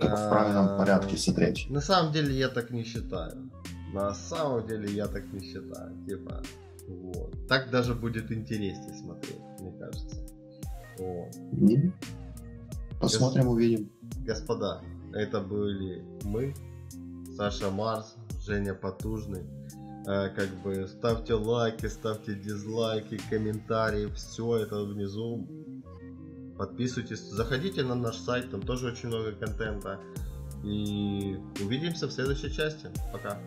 [0.00, 1.70] Как в правильном А, порядке смотреть?
[1.70, 3.50] На самом деле я так не считаю.
[3.92, 5.92] На самом деле я так не считаю.
[6.06, 6.42] Типа,
[6.88, 7.32] вот.
[7.48, 10.16] Так даже будет интереснее смотреть, мне кажется.
[10.98, 11.90] Вот.
[13.00, 13.90] Посмотрим, увидим.
[14.26, 14.80] Господа,
[15.12, 16.54] это были мы,
[17.36, 19.42] Саша Марс, Женя Потужный.
[20.06, 25.48] Э, как бы ставьте лайки, ставьте дизлайки, комментарии, все это внизу.
[26.58, 30.00] Подписывайтесь, заходите на наш сайт, там тоже очень много контента.
[30.62, 32.88] И увидимся в следующей части.
[33.12, 33.38] Пока.